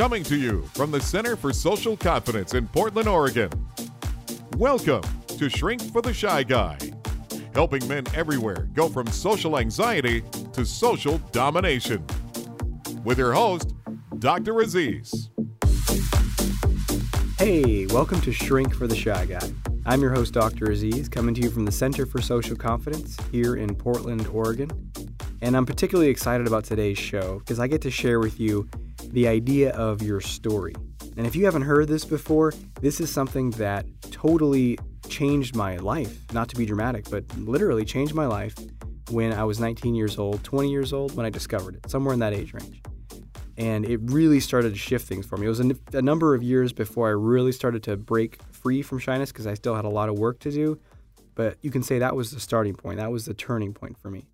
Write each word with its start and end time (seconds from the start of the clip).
Coming 0.00 0.22
to 0.24 0.36
you 0.38 0.62
from 0.72 0.90
the 0.90 0.98
Center 0.98 1.36
for 1.36 1.52
Social 1.52 1.94
Confidence 1.94 2.54
in 2.54 2.66
Portland, 2.68 3.06
Oregon. 3.06 3.50
Welcome 4.56 5.02
to 5.26 5.50
Shrink 5.50 5.82
for 5.92 6.00
the 6.00 6.14
Shy 6.14 6.42
Guy, 6.42 6.78
helping 7.52 7.86
men 7.86 8.06
everywhere 8.14 8.66
go 8.72 8.88
from 8.88 9.06
social 9.08 9.58
anxiety 9.58 10.22
to 10.54 10.64
social 10.64 11.18
domination. 11.32 12.02
With 13.04 13.18
your 13.18 13.34
host, 13.34 13.74
Dr. 14.18 14.60
Aziz. 14.60 15.28
Hey, 17.38 17.84
welcome 17.88 18.22
to 18.22 18.32
Shrink 18.32 18.74
for 18.74 18.86
the 18.86 18.96
Shy 18.96 19.26
Guy. 19.26 19.50
I'm 19.84 20.00
your 20.00 20.14
host, 20.14 20.32
Dr. 20.32 20.70
Aziz, 20.70 21.10
coming 21.10 21.34
to 21.34 21.42
you 21.42 21.50
from 21.50 21.66
the 21.66 21.72
Center 21.72 22.06
for 22.06 22.22
Social 22.22 22.56
Confidence 22.56 23.18
here 23.30 23.56
in 23.56 23.74
Portland, 23.74 24.26
Oregon. 24.28 24.70
And 25.42 25.54
I'm 25.54 25.66
particularly 25.66 26.10
excited 26.10 26.46
about 26.46 26.64
today's 26.64 26.96
show 26.96 27.40
because 27.40 27.60
I 27.60 27.66
get 27.66 27.82
to 27.82 27.90
share 27.90 28.18
with 28.18 28.40
you 28.40 28.66
the 29.12 29.28
idea 29.28 29.70
of 29.72 30.02
your 30.02 30.20
story. 30.20 30.74
And 31.16 31.26
if 31.26 31.34
you 31.34 31.44
haven't 31.44 31.62
heard 31.62 31.88
this 31.88 32.04
before, 32.04 32.52
this 32.80 33.00
is 33.00 33.10
something 33.10 33.50
that 33.52 33.84
totally 34.10 34.78
changed 35.08 35.56
my 35.56 35.76
life. 35.76 36.32
Not 36.32 36.48
to 36.50 36.56
be 36.56 36.64
dramatic, 36.64 37.10
but 37.10 37.24
literally 37.36 37.84
changed 37.84 38.14
my 38.14 38.26
life 38.26 38.54
when 39.10 39.32
I 39.32 39.44
was 39.44 39.58
19 39.58 39.94
years 39.94 40.18
old, 40.18 40.44
20 40.44 40.70
years 40.70 40.92
old 40.92 41.16
when 41.16 41.26
I 41.26 41.30
discovered 41.30 41.76
it, 41.76 41.90
somewhere 41.90 42.14
in 42.14 42.20
that 42.20 42.32
age 42.32 42.54
range. 42.54 42.80
And 43.56 43.84
it 43.84 44.00
really 44.04 44.40
started 44.40 44.72
to 44.72 44.78
shift 44.78 45.06
things 45.06 45.26
for 45.26 45.36
me. 45.36 45.46
It 45.46 45.50
was 45.50 45.60
a, 45.60 45.74
a 45.92 46.02
number 46.02 46.34
of 46.34 46.42
years 46.42 46.72
before 46.72 47.08
I 47.08 47.12
really 47.12 47.52
started 47.52 47.82
to 47.84 47.96
break 47.96 48.38
free 48.52 48.80
from 48.80 48.98
shyness 48.98 49.32
because 49.32 49.46
I 49.46 49.54
still 49.54 49.74
had 49.74 49.84
a 49.84 49.90
lot 49.90 50.08
of 50.08 50.18
work 50.18 50.38
to 50.40 50.50
do. 50.50 50.80
But 51.34 51.58
you 51.60 51.70
can 51.70 51.82
say 51.82 51.98
that 51.98 52.16
was 52.16 52.30
the 52.30 52.40
starting 52.40 52.74
point, 52.74 52.98
that 52.98 53.10
was 53.10 53.26
the 53.26 53.34
turning 53.34 53.74
point 53.74 53.98
for 53.98 54.10
me. 54.10 54.26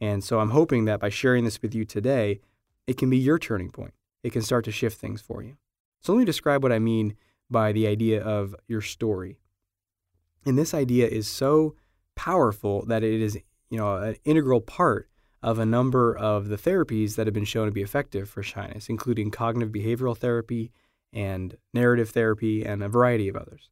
And 0.00 0.24
so 0.24 0.40
I'm 0.40 0.50
hoping 0.50 0.86
that 0.86 1.00
by 1.00 1.10
sharing 1.10 1.44
this 1.44 1.60
with 1.60 1.74
you 1.74 1.84
today, 1.84 2.40
it 2.86 2.96
can 2.96 3.10
be 3.10 3.18
your 3.18 3.38
turning 3.38 3.70
point. 3.70 3.92
It 4.22 4.32
can 4.32 4.42
start 4.42 4.64
to 4.66 4.72
shift 4.72 4.98
things 4.98 5.20
for 5.20 5.42
you. 5.42 5.56
So 6.00 6.12
let 6.12 6.18
me 6.18 6.24
describe 6.24 6.62
what 6.62 6.72
I 6.72 6.78
mean 6.78 7.14
by 7.50 7.72
the 7.72 7.86
idea 7.86 8.22
of 8.22 8.54
your 8.68 8.80
story. 8.80 9.38
And 10.46 10.58
this 10.58 10.72
idea 10.72 11.06
is 11.06 11.28
so 11.28 11.74
powerful 12.16 12.84
that 12.86 13.02
it 13.02 13.20
is, 13.20 13.38
you 13.68 13.78
know, 13.78 13.96
an 13.96 14.16
integral 14.24 14.60
part 14.60 15.08
of 15.42 15.58
a 15.58 15.66
number 15.66 16.16
of 16.16 16.48
the 16.48 16.56
therapies 16.56 17.16
that 17.16 17.26
have 17.26 17.34
been 17.34 17.44
shown 17.44 17.66
to 17.66 17.72
be 17.72 17.82
effective 17.82 18.28
for 18.28 18.42
shyness, 18.42 18.88
including 18.88 19.30
cognitive 19.30 19.72
behavioral 19.72 20.16
therapy 20.16 20.70
and 21.12 21.56
narrative 21.74 22.10
therapy 22.10 22.64
and 22.64 22.82
a 22.82 22.88
variety 22.88 23.28
of 23.28 23.36
others. 23.36 23.70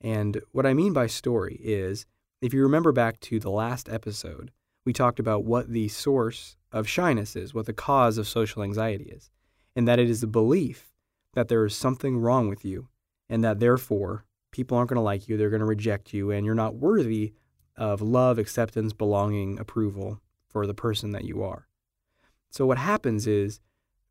And 0.00 0.40
what 0.52 0.66
I 0.66 0.74
mean 0.74 0.92
by 0.92 1.06
story 1.06 1.60
is 1.62 2.06
if 2.40 2.52
you 2.52 2.62
remember 2.62 2.92
back 2.92 3.20
to 3.20 3.38
the 3.38 3.50
last 3.50 3.88
episode, 3.88 4.50
we 4.84 4.92
talked 4.92 5.20
about 5.20 5.44
what 5.44 5.68
the 5.68 5.88
source 5.88 6.56
of 6.72 6.88
shyness 6.88 7.36
is, 7.36 7.54
what 7.54 7.66
the 7.66 7.72
cause 7.72 8.18
of 8.18 8.26
social 8.26 8.62
anxiety 8.62 9.04
is, 9.04 9.30
and 9.74 9.88
that 9.88 9.98
it 9.98 10.10
is 10.10 10.20
the 10.20 10.26
belief 10.26 10.92
that 11.34 11.48
there 11.48 11.64
is 11.64 11.74
something 11.74 12.18
wrong 12.18 12.48
with 12.48 12.64
you 12.64 12.88
and 13.28 13.42
that 13.42 13.60
therefore 13.60 14.24
people 14.50 14.76
aren't 14.76 14.90
going 14.90 14.96
to 14.96 15.02
like 15.02 15.28
you, 15.28 15.36
they're 15.36 15.50
going 15.50 15.60
to 15.60 15.66
reject 15.66 16.12
you, 16.12 16.30
and 16.30 16.44
you're 16.44 16.54
not 16.54 16.74
worthy 16.74 17.32
of 17.76 18.02
love, 18.02 18.38
acceptance, 18.38 18.92
belonging, 18.92 19.58
approval 19.58 20.20
for 20.46 20.66
the 20.66 20.74
person 20.74 21.12
that 21.12 21.24
you 21.24 21.42
are. 21.42 21.66
So 22.50 22.66
what 22.66 22.78
happens 22.78 23.26
is 23.26 23.60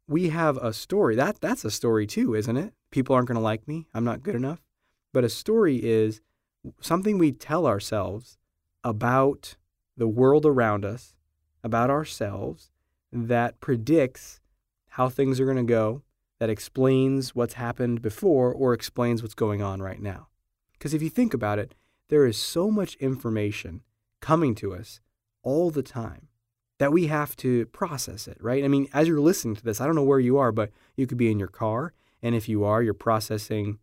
we 0.08 0.30
have 0.30 0.58
a 0.58 0.73
story. 0.73 1.16
That 1.16 1.40
that's 1.40 1.64
a 1.64 1.72
story 1.72 2.08
too, 2.08 2.34
isn't 2.34 2.58
it? 2.58 2.73
People 2.90 3.16
aren't 3.16 3.28
going 3.28 3.38
to 3.38 3.42
like 3.42 3.68
me. 3.68 3.88
I'm 3.94 4.03
not 4.03 4.23
good 4.23 4.36
enough. 4.36 4.62
But 5.14 5.23
a 5.23 5.30
story 5.30 5.78
is 5.78 6.22
something 6.81 7.18
we 7.18 7.31
tell 7.31 7.68
ourselves 7.68 8.38
about 8.84 9.56
the 9.96 10.08
world 10.08 10.46
around 10.46 10.84
us, 10.84 11.16
about 11.64 11.90
ourselves, 11.90 12.72
that 13.14 13.59
predicts 13.62 14.41
how 14.92 15.09
things 15.09 15.39
are 15.39 15.45
going 15.45 15.58
to 15.58 15.64
go, 15.64 16.02
that 16.39 16.50
explains 16.50 17.36
what's 17.36 17.53
happened 17.53 18.02
before 18.02 18.52
or 18.53 18.73
explains 18.73 19.22
what's 19.22 19.36
going 19.36 19.61
on 19.61 19.81
right 19.81 20.02
now. 20.02 20.28
Because 20.73 20.94
if 20.94 21.02
you 21.02 21.09
think 21.09 21.34
about 21.34 21.59
it, 21.59 21.75
there 22.09 22.25
is 22.25 22.36
so 22.36 22.70
much 22.70 22.95
information 22.95 23.84
coming 24.22 24.56
to 24.56 24.74
us 24.74 25.00
all 25.44 25.72
the 25.72 25.84
time 25.84 26.28
that 26.80 26.91
we 26.91 27.07
have 27.07 27.35
to 27.38 27.68
process 27.68 28.28
it, 28.28 28.38
right? 28.41 28.66
I 28.66 28.68
mean, 28.68 28.88
as 28.91 29.07
you're 29.07 29.22
listening 29.22 29.56
to 29.56 29.63
this, 29.63 29.80
I 29.80 29.85
don't 29.85 29.96
know 29.96 30.03
where 30.03 30.19
you 30.19 30.38
are, 30.38 30.51
but 30.51 30.72
you 30.96 31.06
could 31.06 31.18
be 31.18 31.31
in 31.31 31.40
your 31.40 31.47
car. 31.47 31.94
And 32.24 32.35
if 32.35 32.50
you 32.50 32.63
are, 32.63 32.81
you're 32.81 32.94
processing 32.94 33.78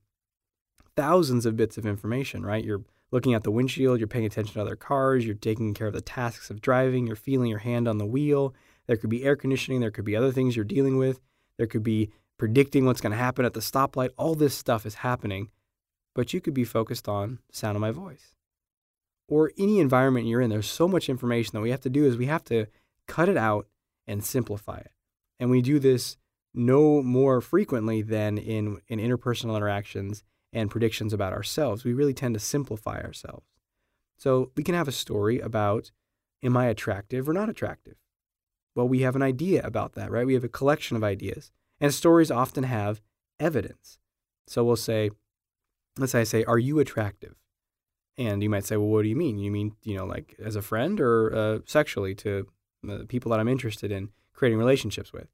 thousands 0.97 1.47
of 1.47 1.57
bits 1.57 1.79
of 1.79 1.87
information, 1.87 2.45
right? 2.45 2.65
You're 2.65 2.83
looking 3.13 3.35
at 3.35 3.45
the 3.45 3.53
windshield, 3.53 4.01
you're 4.01 4.09
paying 4.09 4.27
attention 4.27 4.55
to 4.55 4.61
other 4.61 4.77
cars, 4.77 5.25
you're 5.25 5.37
taking 5.37 5.75
care 5.75 5.87
of 5.87 5.95
the 5.95 6.01
tasks 6.01 6.51
of 6.51 6.61
driving, 6.61 7.07
you're 7.07 7.17
feeling 7.17 7.49
your 7.49 7.61
hand 7.61 7.87
on 7.87 7.99
the 7.99 8.05
wheel. 8.05 8.53
There 8.89 8.97
could 8.97 9.11
be 9.11 9.23
air 9.23 9.37
conditioning, 9.37 9.81
there 9.81 9.93
could 9.93 10.05
be 10.05 10.17
other 10.17 10.33
things 10.33 10.57
you're 10.57 10.65
dealing 10.65 10.97
with, 10.97 11.21
there 11.59 11.67
could 11.67 11.85
be 11.85 12.11
predicting 12.39 12.87
what's 12.87 13.01
going 13.01 13.13
to 13.13 13.19
happen 13.19 13.45
at 13.45 13.53
the 13.53 13.61
stoplight. 13.61 14.11
All 14.17 14.35
this 14.35 14.55
stuff 14.55 14.87
is 14.87 14.97
happening, 14.97 15.51
but 16.15 16.33
you 16.33 16.41
could 16.41 16.55
be 16.55 16.65
focused 16.65 17.09
on 17.09 17.39
the 17.51 17.57
sound 17.57 17.77
of 17.77 17.81
my 17.81 17.91
voice. 17.91 18.35
Or 19.29 19.53
any 19.59 19.79
environment 19.79 20.27
you're 20.27 20.41
in, 20.41 20.51
there's 20.51 20.71
so 20.71 20.89
much 20.89 21.09
information 21.09 21.53
that 21.53 21.61
we 21.61 21.71
have 21.71 21.83
to 21.83 21.91
do 21.91 22.05
is 22.07 22.17
we 22.17 22.27
have 22.27 22.45
to 22.45 22.67
cut 23.07 23.29
it 23.29 23.37
out 23.37 23.67
and 24.07 24.25
simplify 24.25 24.79
it. 24.79 24.91
And 25.39 25.51
we 25.51 25.61
do 25.61 25.79
this 25.79 26.17
no 26.55 27.03
more 27.03 27.41
frequently 27.41 28.01
than 28.01 28.39
in, 28.39 28.81
in 28.89 28.99
interpersonal 28.99 29.57
interactions 29.57 30.25
and 30.53 30.71
predictions 30.71 31.13
about 31.13 31.35
ourselves. 31.35 31.85
We 31.85 31.93
really 31.93 32.15
tend 32.15 32.35
to 32.35 32.41
simplify 32.41 33.03
ourselves. 33.03 33.45
So 34.17 34.51
we 34.57 34.65
can 34.65 34.75
have 34.75 34.89
a 34.89 34.93
story 34.93 35.41
about 35.41 35.91
am 36.43 36.57
I 36.57 36.67
attractive 36.67 37.29
or 37.29 37.33
not 37.35 37.49
attractive? 37.49 37.97
Well, 38.79 38.87
we 38.87 39.01
have 39.01 39.17
an 39.17 39.23
idea 39.23 39.61
about 39.65 39.95
that, 39.95 40.09
right? 40.09 40.25
We 40.25 40.35
have 40.35 40.45
a 40.45 40.49
collection 40.49 40.97
of 40.97 41.03
ideas. 41.03 41.51
And 41.81 41.93
stories 41.93 42.31
often 42.31 42.63
have 42.63 43.03
evidence. 43.41 43.99
So 44.47 44.63
we'll 44.63 44.77
say, 44.77 45.11
let's 45.99 46.13
say 46.13 46.21
I 46.21 46.25
say, 46.25 46.45
Are 46.45 46.61
you 46.61 46.79
attractive? 46.79 47.35
And 48.17 48.41
you 48.41 48.49
might 48.49 48.65
say, 48.65 48.77
Well, 48.77 48.87
what 48.87 49.03
do 49.03 49.09
you 49.09 49.17
mean? 49.17 49.37
You 49.41 49.51
mean, 49.51 49.75
you 49.83 49.97
know, 49.97 50.07
like 50.07 50.37
as 50.41 50.55
a 50.55 50.63
friend 50.63 51.01
or 51.01 51.35
uh, 51.35 51.59
sexually 51.67 52.15
to 52.17 52.47
the 52.85 53.05
people 53.07 53.33
that 53.33 53.41
I'm 53.41 53.49
interested 53.49 53.91
in 53.91 54.11
creating 54.33 54.61
relationships 54.61 55.13
with? 55.13 55.27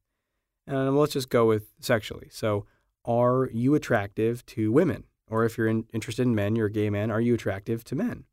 And 0.66 0.96
let's 0.96 1.12
just 1.12 1.28
go 1.28 1.44
with 1.44 1.66
sexually. 1.80 2.28
So 2.30 2.64
are 3.04 3.50
you 3.52 3.74
attractive 3.74 4.46
to 4.46 4.72
women? 4.72 5.04
Or 5.28 5.44
if 5.44 5.58
you're 5.58 5.68
in, 5.68 5.84
interested 5.92 6.22
in 6.22 6.34
men, 6.34 6.56
you're 6.56 6.68
a 6.68 6.72
gay 6.72 6.88
man, 6.88 7.10
are 7.10 7.20
you 7.20 7.34
attractive 7.34 7.84
to 7.84 7.94
men? 7.94 8.24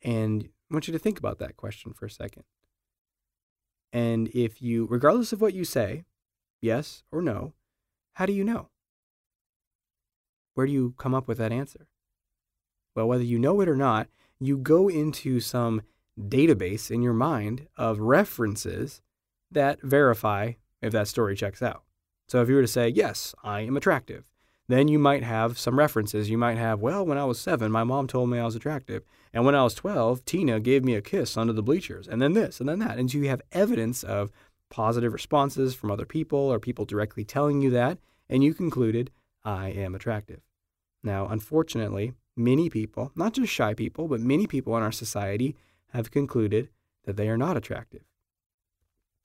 And 0.00 0.48
I 0.70 0.74
want 0.74 0.88
you 0.88 0.92
to 0.92 0.98
think 0.98 1.18
about 1.18 1.38
that 1.38 1.58
question 1.58 1.92
for 1.92 2.06
a 2.06 2.10
second. 2.10 2.44
And 3.92 4.28
if 4.28 4.60
you, 4.60 4.86
regardless 4.90 5.32
of 5.32 5.40
what 5.40 5.54
you 5.54 5.64
say, 5.64 6.04
yes 6.60 7.04
or 7.10 7.22
no, 7.22 7.54
how 8.14 8.26
do 8.26 8.32
you 8.32 8.44
know? 8.44 8.68
Where 10.54 10.66
do 10.66 10.72
you 10.72 10.94
come 10.98 11.14
up 11.14 11.28
with 11.28 11.38
that 11.38 11.52
answer? 11.52 11.86
Well, 12.94 13.06
whether 13.06 13.24
you 13.24 13.38
know 13.38 13.60
it 13.60 13.68
or 13.68 13.76
not, 13.76 14.08
you 14.40 14.58
go 14.58 14.88
into 14.88 15.40
some 15.40 15.82
database 16.18 16.90
in 16.90 17.02
your 17.02 17.12
mind 17.12 17.68
of 17.76 18.00
references 18.00 19.00
that 19.50 19.80
verify 19.82 20.52
if 20.82 20.92
that 20.92 21.08
story 21.08 21.36
checks 21.36 21.62
out. 21.62 21.84
So 22.28 22.42
if 22.42 22.48
you 22.48 22.56
were 22.56 22.62
to 22.62 22.68
say, 22.68 22.88
yes, 22.88 23.34
I 23.42 23.60
am 23.60 23.76
attractive, 23.76 24.24
then 24.68 24.88
you 24.88 24.98
might 24.98 25.22
have 25.22 25.58
some 25.58 25.78
references. 25.78 26.28
You 26.28 26.38
might 26.38 26.58
have, 26.58 26.80
well, 26.80 27.06
when 27.06 27.18
I 27.18 27.24
was 27.24 27.40
seven, 27.40 27.72
my 27.72 27.84
mom 27.84 28.06
told 28.06 28.28
me 28.28 28.38
I 28.38 28.44
was 28.44 28.54
attractive. 28.54 29.02
And 29.38 29.44
when 29.44 29.54
I 29.54 29.62
was 29.62 29.74
12, 29.74 30.24
Tina 30.24 30.58
gave 30.58 30.84
me 30.84 30.96
a 30.96 31.00
kiss 31.00 31.36
under 31.36 31.52
the 31.52 31.62
bleachers. 31.62 32.08
And 32.08 32.20
then 32.20 32.32
this, 32.32 32.58
and 32.58 32.68
then 32.68 32.80
that. 32.80 32.98
And 32.98 33.08
so 33.08 33.18
you 33.18 33.28
have 33.28 33.40
evidence 33.52 34.02
of 34.02 34.32
positive 34.68 35.12
responses 35.12 35.76
from 35.76 35.92
other 35.92 36.04
people 36.04 36.40
or 36.40 36.58
people 36.58 36.84
directly 36.84 37.24
telling 37.24 37.60
you 37.60 37.70
that. 37.70 37.98
And 38.28 38.42
you 38.42 38.52
concluded, 38.52 39.12
I 39.44 39.68
am 39.68 39.94
attractive. 39.94 40.40
Now, 41.04 41.28
unfortunately, 41.28 42.14
many 42.34 42.68
people, 42.68 43.12
not 43.14 43.32
just 43.32 43.52
shy 43.52 43.74
people, 43.74 44.08
but 44.08 44.18
many 44.18 44.48
people 44.48 44.76
in 44.76 44.82
our 44.82 44.90
society 44.90 45.54
have 45.92 46.10
concluded 46.10 46.68
that 47.04 47.16
they 47.16 47.28
are 47.28 47.38
not 47.38 47.56
attractive. 47.56 48.02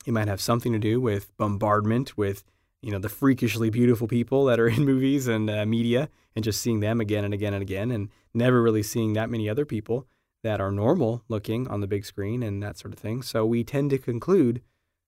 It 0.06 0.12
might 0.12 0.28
have 0.28 0.42
something 0.42 0.74
to 0.74 0.78
do 0.78 1.02
with 1.02 1.36
bombardment 1.38 2.16
with 2.20 2.44
you 2.84 2.92
know 2.92 3.00
the 3.00 3.10
freakishly 3.10 3.70
beautiful 3.70 4.08
people 4.08 4.46
that 4.46 4.60
are 4.60 4.68
in 4.76 4.86
movies 4.86 5.28
and 5.28 5.50
uh, 5.50 5.66
media 5.66 6.10
and 6.36 6.44
just 6.44 6.62
seeing 6.62 6.82
them 6.82 7.00
again 7.00 7.24
and 7.24 7.34
again 7.34 7.54
and 7.54 7.62
again 7.62 7.90
and 7.90 8.10
never 8.34 8.62
really 8.62 8.84
seeing 8.84 9.14
that 9.14 9.30
many 9.30 9.50
other 9.50 9.66
people 9.66 10.06
that 10.44 10.60
are 10.60 10.72
normal 10.72 11.24
looking 11.30 11.68
on 11.70 11.80
the 11.80 11.88
big 11.88 12.06
screen 12.06 12.44
and 12.44 12.62
that 12.62 12.78
sort 12.78 12.94
of 12.94 13.00
thing. 13.00 13.22
So 13.22 13.46
we 13.46 13.64
tend 13.64 13.90
to 13.92 13.98
conclude 13.98 14.62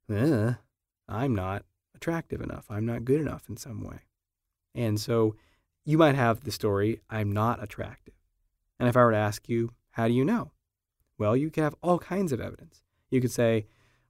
eh, 0.10 0.54
i'm 1.10 1.36
not 1.36 1.64
attractive 1.94 2.42
enough. 2.42 2.66
I'm 2.70 2.86
not 2.86 3.06
good 3.06 3.22
enough 3.22 3.50
in 3.50 3.58
some 3.58 3.84
way. 3.84 4.02
And 4.74 5.00
so 5.00 5.36
you 5.84 5.98
might 5.98 6.16
have 6.16 6.42
the 6.42 6.52
story 6.52 7.02
i'm 7.10 7.32
not 7.32 7.62
attractive. 7.62 8.16
And 8.80 8.88
if 8.88 8.96
i 8.96 9.04
were 9.04 9.12
to 9.12 9.18
ask 9.18 9.50
you 9.50 9.72
how 9.92 10.08
do 10.08 10.14
you 10.14 10.24
know? 10.24 10.52
Well 11.18 11.36
you 11.36 11.52
could 11.52 11.64
have 11.64 11.76
all 11.84 12.00
kinds 12.00 12.32
of 12.32 12.40
evidence. 12.40 12.84
You 13.10 13.20
could 13.20 13.32
say 13.32 13.66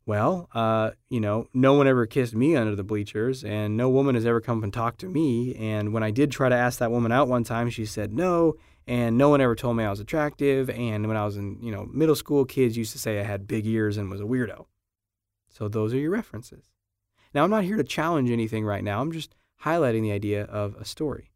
well, 0.06 0.50
uh, 0.54 0.92
you 1.10 1.20
know, 1.20 1.48
no 1.54 1.74
one 1.74 1.88
ever 1.88 2.06
kissed 2.06 2.36
me 2.36 2.56
under 2.56 2.76
the 2.76 2.84
bleachers, 2.84 3.44
and 3.44 3.76
no 3.76 3.90
woman 3.90 4.14
has 4.16 4.26
ever 4.26 4.40
come 4.40 4.64
and 4.64 4.72
talked 4.72 5.00
to 5.00 5.10
me. 5.10 5.56
And 5.56 5.94
when 5.94 6.04
I 6.04 6.12
did 6.12 6.32
try 6.32 6.48
to 6.48 6.56
ask 6.56 6.78
that 6.80 6.92
woman 6.92 7.12
out 7.12 7.28
one 7.28 7.44
time, 7.44 7.70
she 7.70 7.86
said 7.86 8.14
no. 8.14 8.56
And 8.88 9.18
no 9.18 9.30
one 9.30 9.42
ever 9.42 9.56
told 9.56 9.78
me 9.78 9.84
I 9.84 9.90
was 9.90 10.00
attractive. 10.00 10.70
And 10.70 11.08
when 11.08 11.18
I 11.18 11.26
was 11.26 11.38
in, 11.38 11.58
you 11.60 11.72
know, 11.72 11.88
middle 11.92 12.16
school, 12.16 12.46
kids 12.46 12.78
used 12.78 12.92
to 12.92 13.00
say 13.00 13.20
I 13.20 13.24
had 13.24 13.48
big 13.48 13.66
ears 13.66 13.98
and 13.98 14.12
was 14.12 14.22
a 14.22 14.26
weirdo. 14.26 14.68
So 15.50 15.68
those 15.68 15.92
are 15.94 15.98
your 15.98 16.12
references. 16.12 16.70
Now, 17.34 17.44
I'm 17.44 17.50
not 17.50 17.64
here 17.64 17.78
to 17.78 17.84
challenge 17.84 18.30
anything 18.30 18.64
right 18.64 18.84
now. 18.84 19.02
I'm 19.02 19.12
just 19.12 19.34
highlighting 19.64 20.04
the 20.04 20.12
idea 20.12 20.44
of 20.44 20.76
a 20.76 20.86
story 20.86 21.32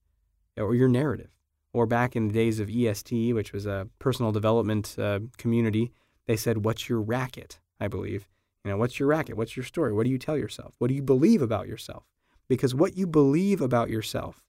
or 0.58 0.76
your 0.76 0.90
narrative. 0.90 1.32
Or 1.74 1.88
back 1.88 2.16
in 2.16 2.28
the 2.28 2.34
days 2.34 2.60
of 2.60 2.70
EST, 2.70 3.34
which 3.34 3.52
was 3.52 3.66
a 3.66 3.88
personal 3.98 4.32
development 4.32 4.96
uh, 5.00 5.20
community, 5.38 5.92
they 6.28 6.36
said, 6.36 6.64
What's 6.66 6.88
your 6.88 7.02
racket? 7.02 7.60
I 7.80 7.88
believe. 7.88 8.28
Know, 8.70 8.78
what's 8.78 9.00
your 9.00 9.08
racket? 9.10 9.36
What's 9.36 9.58
your 9.58 9.64
story? 9.64 9.94
What 9.94 10.06
do 10.06 10.12
you 10.12 10.20
tell 10.20 10.38
yourself? 10.38 10.76
What 10.78 10.90
do 10.90 10.94
you 10.94 11.02
believe 11.02 11.42
about 11.42 11.68
yourself? 11.68 12.04
Because 12.48 12.76
what 12.76 12.96
you 12.96 13.08
believe 13.08 13.62
about 13.62 13.90
yourself 13.90 14.44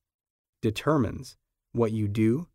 determines 0.63 1.37
what 1.73 1.93
you 1.93 2.07
do, 2.07 2.49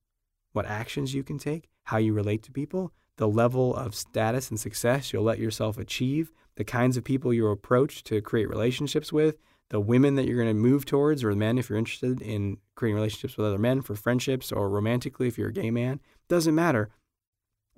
what 0.54 0.66
actions 0.66 1.14
you 1.14 1.24
can 1.24 1.38
take, 1.38 1.70
how 1.86 1.98
you 1.98 2.14
relate 2.14 2.44
to 2.44 2.52
people, 2.52 2.92
the 3.18 3.28
level 3.28 3.76
of 3.76 3.96
status 3.96 4.50
and 4.50 4.60
success 4.60 5.12
you'll 5.12 5.24
let 5.24 5.40
yourself 5.40 5.78
achieve, 5.78 6.32
the 6.56 6.64
kinds 6.64 6.98
of 6.98 7.04
people 7.04 7.34
you 7.34 7.48
approach 7.48 8.04
to 8.04 8.22
create 8.22 8.50
relationships 8.50 9.12
with, 9.12 9.38
the 9.70 9.80
women 9.80 10.16
that 10.16 10.26
you're 10.26 10.42
going 10.42 10.48
to 10.48 10.54
move 10.54 10.86
towards, 10.86 11.24
or 11.24 11.32
the 11.32 11.36
men 11.36 11.58
if 11.58 11.70
you're 11.70 11.80
interested 11.80 12.22
in 12.22 12.58
creating 12.76 12.96
relationships 12.96 13.38
with 13.38 13.48
other 13.48 13.58
men 13.58 13.82
for 13.82 13.96
friendships 13.96 14.52
or 14.52 14.70
romantically 14.70 15.28
if 15.28 15.38
you're 15.38 15.50
a 15.50 15.54
gay 15.54 15.72
man. 15.72 16.00
Doesn't 16.28 16.56
matter. 16.56 16.90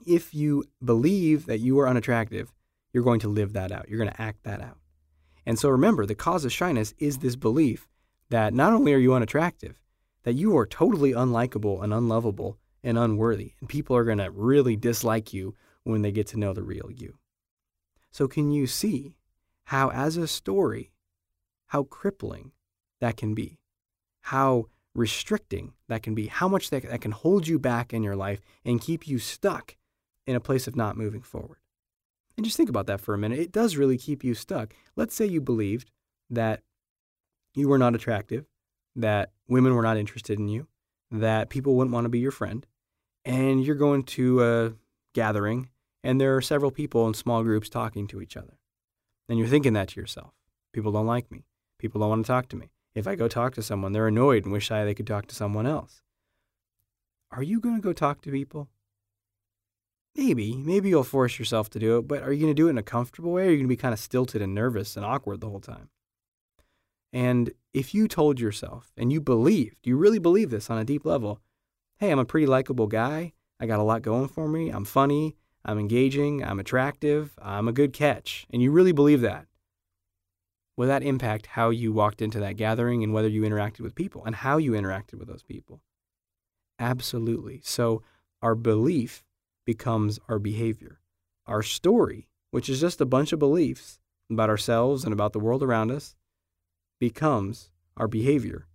If 0.06 0.34
you 0.34 0.66
believe 0.84 1.46
that 1.46 1.60
you 1.60 1.80
are 1.80 1.88
unattractive, 1.88 2.52
you're 2.94 3.04
going 3.04 3.20
to 3.22 3.28
live 3.28 3.54
that 3.54 3.72
out. 3.72 3.90
You're 3.90 4.00
going 4.00 4.12
to 4.12 4.22
act 4.22 4.44
that 4.44 4.62
out. 4.62 4.78
And 5.46 5.58
so 5.58 5.70
remember, 5.70 6.06
the 6.06 6.16
cause 6.16 6.46
of 6.46 6.52
shyness 6.52 6.94
is 6.98 7.20
this 7.20 7.36
belief 7.36 7.88
that 8.30 8.54
not 8.54 8.74
only 8.74 8.94
are 8.94 9.00
you 9.00 9.14
unattractive, 9.14 9.82
that 10.24 10.34
you 10.34 10.58
are 10.58 10.66
totally 10.66 11.14
unlikable 11.14 11.82
and 11.82 11.94
unlovable 11.94 12.58
and 12.84 12.98
unworthy, 12.98 13.54
and 13.60 13.70
people 13.70 13.96
are 13.96 14.04
going 14.04 14.18
to 14.18 14.30
really 14.30 14.76
dislike 14.76 15.34
you 15.34 15.56
when 15.84 16.02
they 16.02 16.12
get 16.12 16.28
to 16.28 16.40
know 16.40 16.54
the 16.54 16.64
real 16.64 16.90
you. 16.92 17.18
So, 18.12 18.28
can 18.28 18.52
you 18.52 18.68
see 18.68 19.16
how, 19.66 19.90
as 19.92 20.18
a 20.18 20.28
story, 20.28 20.92
how 21.68 21.84
crippling 21.84 22.52
that 23.00 23.16
can 23.18 23.34
be? 23.34 23.60
How 24.22 24.66
restricting 24.94 25.74
that 25.88 26.04
can 26.04 26.16
be? 26.16 26.28
How 26.28 26.48
much 26.48 26.70
that, 26.72 26.84
that 26.84 27.02
can 27.02 27.12
hold 27.12 27.48
you 27.48 27.60
back 27.60 27.94
in 27.94 28.04
your 28.04 28.16
life 28.16 28.42
and 28.66 28.82
keep 28.82 29.08
you 29.08 29.20
stuck 29.20 29.78
in 30.26 30.36
a 30.36 30.42
place 30.42 30.68
of 30.68 30.76
not 30.76 30.98
moving 30.98 31.22
forward? 31.22 31.60
And 32.38 32.46
just 32.46 32.56
think 32.56 32.70
about 32.70 32.86
that 32.88 33.02
for 33.02 33.14
a 33.14 33.18
minute. 33.18 33.40
It 33.40 33.52
does 33.52 33.78
really 33.78 33.98
keep 33.98 34.24
you 34.24 34.36
stuck. 34.36 34.74
Let's 34.96 35.16
say 35.16 35.26
you 35.26 35.42
believed 35.42 35.92
that 36.30 36.62
you 37.56 37.68
were 37.68 37.80
not 37.80 37.96
attractive, 37.96 38.46
that 38.96 39.32
women 39.48 39.74
were 39.74 39.82
not 39.82 39.98
interested 39.98 40.38
in 40.38 40.48
you, 40.48 40.68
that 41.10 41.50
people 41.50 41.76
wouldn't 41.76 41.94
want 41.94 42.06
to 42.06 42.10
be 42.10 42.20
your 42.20 42.32
friend, 42.32 42.66
and 43.26 43.64
you're 43.64 43.76
going 43.76 44.04
to 44.04 44.44
a 44.44 44.74
gathering 45.14 45.70
and 46.04 46.22
there 46.22 46.36
are 46.38 46.42
several 46.42 46.72
people 46.72 47.06
in 47.08 47.14
small 47.14 47.44
groups 47.44 47.68
talking 47.68 48.08
to 48.08 48.22
each 48.22 48.38
other. 48.38 48.58
And 49.28 49.38
you're 49.38 49.48
thinking 49.48 49.74
that 49.74 49.90
to 49.90 50.00
yourself. 50.00 50.32
People 50.72 50.94
don't 50.94 51.06
like 51.06 51.30
me. 51.30 51.44
People 51.80 52.00
don't 52.00 52.10
want 52.10 52.26
to 52.26 52.32
talk 52.32 52.48
to 52.50 52.56
me. 52.56 52.72
If 52.96 53.08
I 53.08 53.16
go 53.16 53.28
talk 53.28 53.54
to 53.56 53.62
someone, 53.62 53.92
they're 53.92 54.08
annoyed 54.08 54.46
and 54.46 54.54
wish 54.54 54.72
I 54.72 54.86
they 54.86 54.94
could 54.94 55.06
talk 55.06 55.28
to 55.28 55.36
someone 55.36 55.68
else. 55.68 56.02
Are 57.32 57.44
you 57.44 57.60
going 57.60 57.76
to 57.76 57.82
go 57.82 57.92
talk 57.92 58.22
to 58.22 58.32
people? 58.32 58.70
Maybe. 60.18 60.56
Maybe 60.56 60.90
you'll 60.90 61.04
force 61.04 61.38
yourself 61.38 61.70
to 61.70 61.80
do 61.80 62.00
it, 62.00 62.08
but 62.08 62.24
are 62.24 62.34
you 62.34 62.42
going 62.42 62.56
to 62.56 62.60
do 62.60 62.68
it 62.68 62.72
in 62.72 62.78
a 62.80 62.84
comfortable 62.84 63.32
way 63.32 63.44
or 63.44 63.46
are 63.46 63.52
you 63.52 63.58
going 63.58 63.66
to 63.66 63.70
be 63.70 63.78
kind 63.78 63.94
of 63.94 64.00
stilted 64.00 64.42
and 64.42 64.56
nervous 64.56 64.98
and 64.98 65.06
awkward 65.06 65.40
the 65.40 65.50
whole 65.50 65.60
time? 65.60 65.90
And 67.14 67.52
if 67.74 67.94
you 67.94 68.08
told 68.08 68.40
yourself 68.40 68.92
and 68.98 69.14
you 69.14 69.22
believed, 69.22 69.86
you 69.86 69.96
really 69.96 70.20
believe 70.20 70.50
this 70.50 70.70
on 70.72 70.80
a 70.80 70.84
deep 70.84 71.06
level, 71.06 71.40
hey, 71.98 72.12
I'm 72.12 72.20
a 72.20 72.26
pretty 72.26 72.48
likable 72.48 72.88
guy. 72.88 73.34
I 73.60 73.68
got 73.68 73.80
a 73.80 73.84
lot 73.84 74.02
going 74.02 74.28
for 74.28 74.48
me. 74.48 74.70
I'm 74.70 74.86
funny. 74.86 75.36
I'm 75.64 75.80
engaging. 75.80 76.44
I'm 76.44 76.60
attractive. 76.60 77.38
I'm 77.42 77.68
a 77.68 77.74
good 77.74 77.94
catch. 77.94 78.48
And 78.52 78.62
you 78.62 78.72
really 78.72 78.92
believe 78.92 79.22
that. 79.22 79.46
Will 80.76 80.88
that 80.88 81.04
impact 81.04 81.48
how 81.48 81.70
you 81.70 81.92
walked 81.92 82.22
into 82.22 82.40
that 82.40 82.56
gathering 82.56 83.04
and 83.04 83.14
whether 83.14 83.28
you 83.28 83.42
interacted 83.42 83.82
with 83.82 83.96
people 83.96 84.24
and 84.26 84.36
how 84.36 84.58
you 84.58 84.72
interacted 84.72 85.16
with 85.16 85.28
those 85.28 85.44
people? 85.44 85.82
Absolutely. 86.80 87.62
So 87.64 88.04
our 88.42 88.54
belief 88.54 89.24
becomes 89.68 90.18
our 90.30 90.40
behavior. 90.40 91.02
Our 91.46 91.62
story, 91.62 92.30
which 92.52 92.70
is 92.70 92.80
just 92.80 93.02
a 93.02 93.06
bunch 93.06 93.34
of 93.34 93.40
beliefs 93.40 94.00
about 94.32 94.50
ourselves 94.50 95.04
and 95.04 95.12
about 95.12 95.34
the 95.34 95.40
world 95.40 95.62
around 95.62 95.92
us, 95.92 96.16
becomes 97.00 97.70
our 97.98 98.08
behavior. 98.08 98.66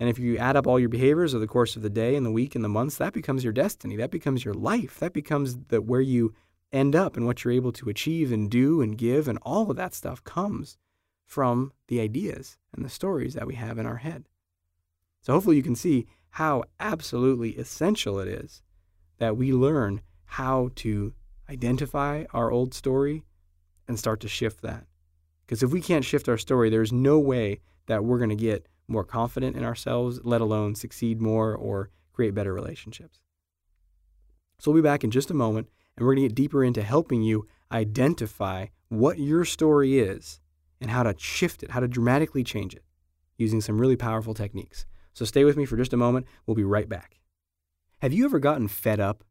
And 0.00 0.10
if 0.10 0.18
you 0.18 0.36
add 0.36 0.56
up 0.56 0.66
all 0.66 0.80
your 0.80 0.88
behaviors 0.88 1.32
over 1.32 1.40
the 1.40 1.46
course 1.46 1.76
of 1.76 1.82
the 1.82 1.88
day 1.88 2.16
and 2.16 2.26
the 2.26 2.32
week 2.32 2.56
and 2.56 2.64
the 2.64 2.68
months, 2.68 2.96
that 2.96 3.12
becomes 3.12 3.44
your 3.44 3.52
destiny. 3.52 3.94
That 3.94 4.10
becomes 4.10 4.44
your 4.44 4.54
life. 4.54 4.98
That 4.98 5.12
becomes 5.12 5.56
the, 5.68 5.80
where 5.80 6.00
you 6.00 6.34
end 6.72 6.96
up 6.96 7.16
and 7.16 7.24
what 7.24 7.44
you're 7.44 7.54
able 7.54 7.72
to 7.72 7.88
achieve 7.88 8.32
and 8.32 8.50
do 8.50 8.82
and 8.82 8.98
give. 8.98 9.28
And 9.28 9.38
all 9.42 9.70
of 9.70 9.76
that 9.76 9.94
stuff 9.94 10.24
comes 10.24 10.76
from 11.24 11.72
the 11.86 12.00
ideas 12.00 12.58
and 12.74 12.84
the 12.84 12.90
stories 12.90 13.34
that 13.34 13.46
we 13.46 13.54
have 13.54 13.78
in 13.78 13.86
our 13.86 13.98
head. 13.98 14.24
So 15.20 15.34
hopefully 15.34 15.56
you 15.56 15.62
can 15.62 15.76
see 15.76 16.08
how 16.30 16.64
absolutely 16.80 17.50
essential 17.50 18.18
it 18.18 18.26
is 18.26 18.60
that 19.18 19.36
we 19.36 19.52
learn 19.52 20.00
how 20.32 20.70
to 20.74 21.12
identify 21.50 22.24
our 22.32 22.50
old 22.50 22.72
story 22.72 23.22
and 23.86 23.98
start 23.98 24.18
to 24.18 24.28
shift 24.28 24.62
that. 24.62 24.86
Because 25.44 25.62
if 25.62 25.70
we 25.70 25.82
can't 25.82 26.06
shift 26.06 26.26
our 26.26 26.38
story, 26.38 26.70
there's 26.70 26.90
no 26.90 27.18
way 27.18 27.60
that 27.84 28.02
we're 28.02 28.16
going 28.16 28.30
to 28.30 28.36
get 28.36 28.66
more 28.88 29.04
confident 29.04 29.56
in 29.56 29.62
ourselves, 29.62 30.20
let 30.24 30.40
alone 30.40 30.74
succeed 30.74 31.20
more 31.20 31.54
or 31.54 31.90
create 32.14 32.34
better 32.34 32.54
relationships. 32.54 33.20
So 34.58 34.70
we'll 34.70 34.82
be 34.82 34.88
back 34.88 35.04
in 35.04 35.10
just 35.10 35.30
a 35.30 35.34
moment, 35.34 35.68
and 35.96 36.06
we're 36.06 36.14
going 36.14 36.22
to 36.22 36.28
get 36.28 36.34
deeper 36.34 36.64
into 36.64 36.82
helping 36.82 37.22
you 37.22 37.46
identify 37.70 38.68
what 38.88 39.18
your 39.18 39.44
story 39.44 39.98
is 39.98 40.40
and 40.80 40.90
how 40.90 41.02
to 41.02 41.14
shift 41.18 41.62
it, 41.62 41.72
how 41.72 41.80
to 41.80 41.88
dramatically 41.88 42.42
change 42.42 42.74
it 42.74 42.84
using 43.36 43.60
some 43.60 43.78
really 43.78 43.96
powerful 43.96 44.32
techniques. 44.32 44.86
So 45.12 45.26
stay 45.26 45.44
with 45.44 45.58
me 45.58 45.66
for 45.66 45.76
just 45.76 45.92
a 45.92 45.98
moment. 45.98 46.26
We'll 46.46 46.54
be 46.54 46.64
right 46.64 46.88
back. 46.88 47.20
Have 48.00 48.14
you 48.14 48.24
ever 48.24 48.38
gotten 48.38 48.66
fed 48.66 48.98
up 48.98 49.24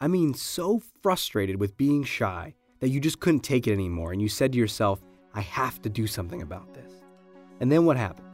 I 0.00 0.06
mean, 0.06 0.32
so 0.32 0.80
frustrated 1.02 1.58
with 1.58 1.76
being 1.76 2.04
shy 2.04 2.54
that 2.78 2.90
you 2.90 3.00
just 3.00 3.18
couldn't 3.18 3.40
take 3.40 3.66
it 3.66 3.72
anymore 3.72 4.12
and 4.12 4.22
you 4.22 4.28
said 4.28 4.52
to 4.52 4.58
yourself, 4.58 5.02
I 5.34 5.40
have 5.40 5.82
to 5.82 5.88
do 5.88 6.06
something 6.06 6.40
about 6.42 6.72
this. 6.72 7.02
And 7.58 7.70
then 7.70 7.84
what 7.84 7.96
happened? 7.96 8.28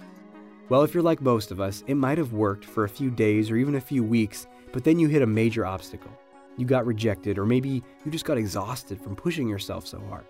Well, 0.68 0.82
if 0.82 0.92
you're 0.92 1.02
like 1.02 1.22
most 1.22 1.50
of 1.50 1.62
us, 1.62 1.82
it 1.86 1.94
might 1.94 2.18
have 2.18 2.34
worked 2.34 2.66
for 2.66 2.84
a 2.84 2.88
few 2.88 3.10
days 3.10 3.50
or 3.50 3.56
even 3.56 3.76
a 3.76 3.80
few 3.80 4.04
weeks, 4.04 4.46
but 4.72 4.84
then 4.84 4.98
you 4.98 5.08
hit 5.08 5.22
a 5.22 5.26
major 5.26 5.64
obstacle. 5.64 6.10
You 6.58 6.66
got 6.66 6.84
rejected, 6.84 7.38
or 7.38 7.46
maybe 7.46 7.82
you 8.04 8.10
just 8.10 8.26
got 8.26 8.38
exhausted 8.38 9.00
from 9.00 9.16
pushing 9.16 9.48
yourself 9.48 9.86
so 9.86 10.00
hard. 10.10 10.26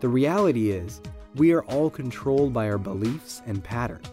The 0.00 0.08
reality 0.08 0.70
is, 0.70 1.00
we 1.34 1.52
are 1.52 1.64
all 1.64 1.88
controlled 1.88 2.52
by 2.52 2.68
our 2.68 2.78
beliefs 2.78 3.42
and 3.46 3.64
patterns. 3.64 4.06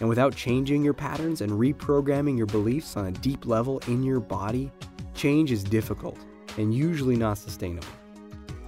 And 0.00 0.08
without 0.08 0.36
changing 0.36 0.84
your 0.84 0.94
patterns 0.94 1.40
and 1.40 1.52
reprogramming 1.52 2.36
your 2.36 2.46
beliefs 2.46 2.96
on 2.96 3.06
a 3.06 3.12
deep 3.12 3.46
level 3.46 3.78
in 3.86 4.02
your 4.02 4.20
body, 4.20 4.70
Change 5.14 5.52
is 5.52 5.64
difficult 5.64 6.18
and 6.58 6.74
usually 6.74 7.16
not 7.16 7.38
sustainable. 7.38 7.88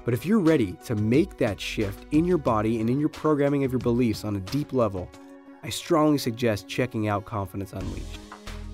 But 0.05 0.15
if 0.15 0.25
you're 0.27 0.41
ready 0.41 0.77
to 0.85 0.95
make 0.95 1.39
that 1.39 1.61
shift 1.61 2.07
in 2.13 2.25
your 2.25 2.39
body 2.39 2.81
and 2.81 2.89
in 2.91 3.01
your 3.01 3.09
programming 3.09 3.65
of 3.65 3.73
your 3.73 3.81
beliefs 3.81 4.25
on 4.25 4.37
a 4.37 4.41
deep 4.41 4.73
level, 4.73 5.11
I 5.63 5.71
strongly 5.71 6.19
suggest 6.19 6.69
checking 6.69 7.09
out 7.09 7.25
Confidence 7.25 7.73
Unleashed. 7.73 8.19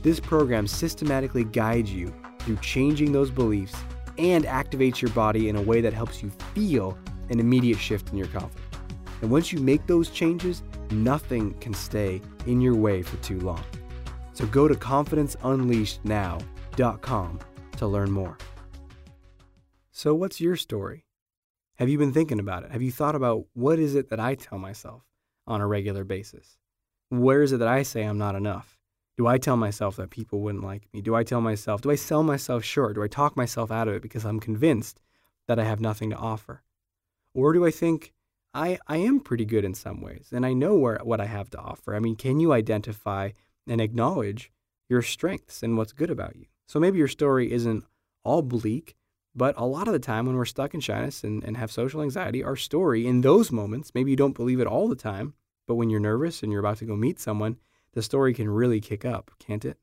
This 0.03 0.19
program 0.19 0.67
systematically 0.67 1.45
guides 1.45 1.93
you 1.93 2.12
through 2.41 2.57
changing 2.57 3.12
those 3.12 3.31
beliefs 3.31 3.77
and 4.19 4.45
activates 4.45 5.00
your 5.00 5.12
body 5.12 5.49
in 5.49 5.55
a 5.57 5.62
way 5.62 5.81
that 5.81 5.93
helps 5.93 6.21
you 6.23 6.31
feel 6.55 6.99
an 7.29 7.39
immediate 7.39 7.79
shift 7.79 8.11
in 8.11 8.19
your 8.19 8.27
confidence. 8.29 8.67
And 9.23 9.31
once 9.31 9.53
you 9.53 9.61
make 9.61 9.87
those 9.87 10.11
changes, 10.11 10.65
nothing 10.91 11.55
can 11.55 11.75
stay 11.75 12.21
in 12.47 12.61
your 12.61 12.75
way 12.75 13.03
for 13.03 13.17
too 13.19 13.39
long. 13.41 13.62
So 14.33 14.47
go 14.47 14.67
to 14.67 14.75
confidenceunleashednow.com 14.75 17.41
to 17.81 17.87
learn 17.87 18.11
more. 18.11 18.37
So, 19.91 20.15
what's 20.15 20.41
your 20.41 20.55
story? 20.55 21.07
Have 21.77 21.89
you 21.89 21.97
been 21.97 22.13
thinking 22.13 22.39
about 22.39 22.63
it? 22.63 22.73
Have 22.73 22.83
you 22.83 22.93
thought 22.93 23.15
about 23.15 23.47
what 23.55 23.79
is 23.79 23.95
it 23.95 24.11
that 24.11 24.21
I 24.21 24.35
tell 24.35 24.59
myself 24.59 25.03
on 25.47 25.63
a 25.63 25.67
regular 25.67 26.05
basis? 26.05 26.59
Where 27.09 27.43
is 27.43 27.53
it 27.53 27.57
that 27.59 27.69
I 27.69 27.83
say 27.83 28.05
I'm 28.05 28.19
not 28.19 28.35
enough? 28.35 28.79
Do 29.17 29.27
I 29.27 29.39
tell 29.39 29.57
myself 29.57 29.97
that 29.97 30.11
people 30.11 30.41
wouldn't 30.41 30.63
like 30.63 30.83
me? 30.93 31.01
Do 31.01 31.15
I 31.15 31.25
tell 31.25 31.41
myself, 31.41 31.81
do 31.81 31.91
I 31.91 31.95
sell 31.95 32.23
myself 32.23 32.65
short? 32.65 32.97
Do 32.97 33.03
I 33.03 33.09
talk 33.09 33.35
myself 33.35 33.71
out 33.71 33.89
of 33.89 33.95
it 33.95 34.03
because 34.03 34.27
I'm 34.27 34.41
convinced 34.41 35.01
that 35.49 35.59
I 35.59 35.65
have 35.65 35.81
nothing 35.81 36.11
to 36.11 36.17
offer? 36.17 36.63
Or 37.35 37.55
do 37.55 37.65
I 37.65 37.71
think 37.71 38.13
I, 38.53 38.79
I 38.87 38.99
am 38.99 39.21
pretty 39.21 39.47
good 39.47 39.65
in 39.65 39.73
some 39.73 40.03
ways 40.03 40.29
and 40.33 40.45
I 40.45 40.53
know 40.53 40.77
where, 40.77 41.01
what 41.03 41.21
I 41.21 41.27
have 41.27 41.49
to 41.51 41.59
offer? 41.59 41.95
I 41.95 41.99
mean, 41.99 42.17
can 42.17 42.41
you 42.41 42.53
identify 42.53 43.31
and 43.67 43.81
acknowledge 43.81 44.53
your 44.89 45.01
strengths 45.01 45.63
and 45.63 45.79
what's 45.79 45.93
good 45.93 46.11
about 46.11 46.37
you? 46.37 46.47
So 46.71 46.79
maybe 46.79 46.99
your 46.99 47.09
story 47.09 47.50
isn't 47.50 47.85
all 48.23 48.43
bleak, 48.43 48.95
but 49.35 49.57
a 49.59 49.67
lot 49.67 49.89
of 49.89 49.93
the 49.93 49.99
time 49.99 50.27
when 50.27 50.37
we're 50.37 50.45
stuck 50.45 50.73
in 50.73 50.79
shyness 50.79 51.25
and, 51.25 51.43
and 51.43 51.57
have 51.57 51.73
social 51.73 52.00
anxiety, 52.00 52.45
our 52.45 52.55
story 52.55 53.09
in 53.09 53.23
those 53.23 53.50
moments, 53.50 53.91
maybe 53.93 54.12
you 54.12 54.17
don't 54.17 54.37
believe 54.37 54.61
it 54.61 54.69
all 54.69 54.89
the 54.89 54.95
time, 54.95 55.35
but 55.67 55.75
when 55.75 55.91
you're 55.91 55.99
nervous 55.99 56.45
and 56.45 56.53
you're 56.53 56.61
about 56.61 56.77
to 56.77 56.85
go 56.85 56.95
meet 56.95 57.19
someone, 57.19 57.57
the 57.95 58.05
story 58.05 58.33
can 58.33 58.49
really 58.49 58.81
kick 58.81 59.05
up, 59.05 59.33
can't 59.41 59.65
it? 59.65 59.79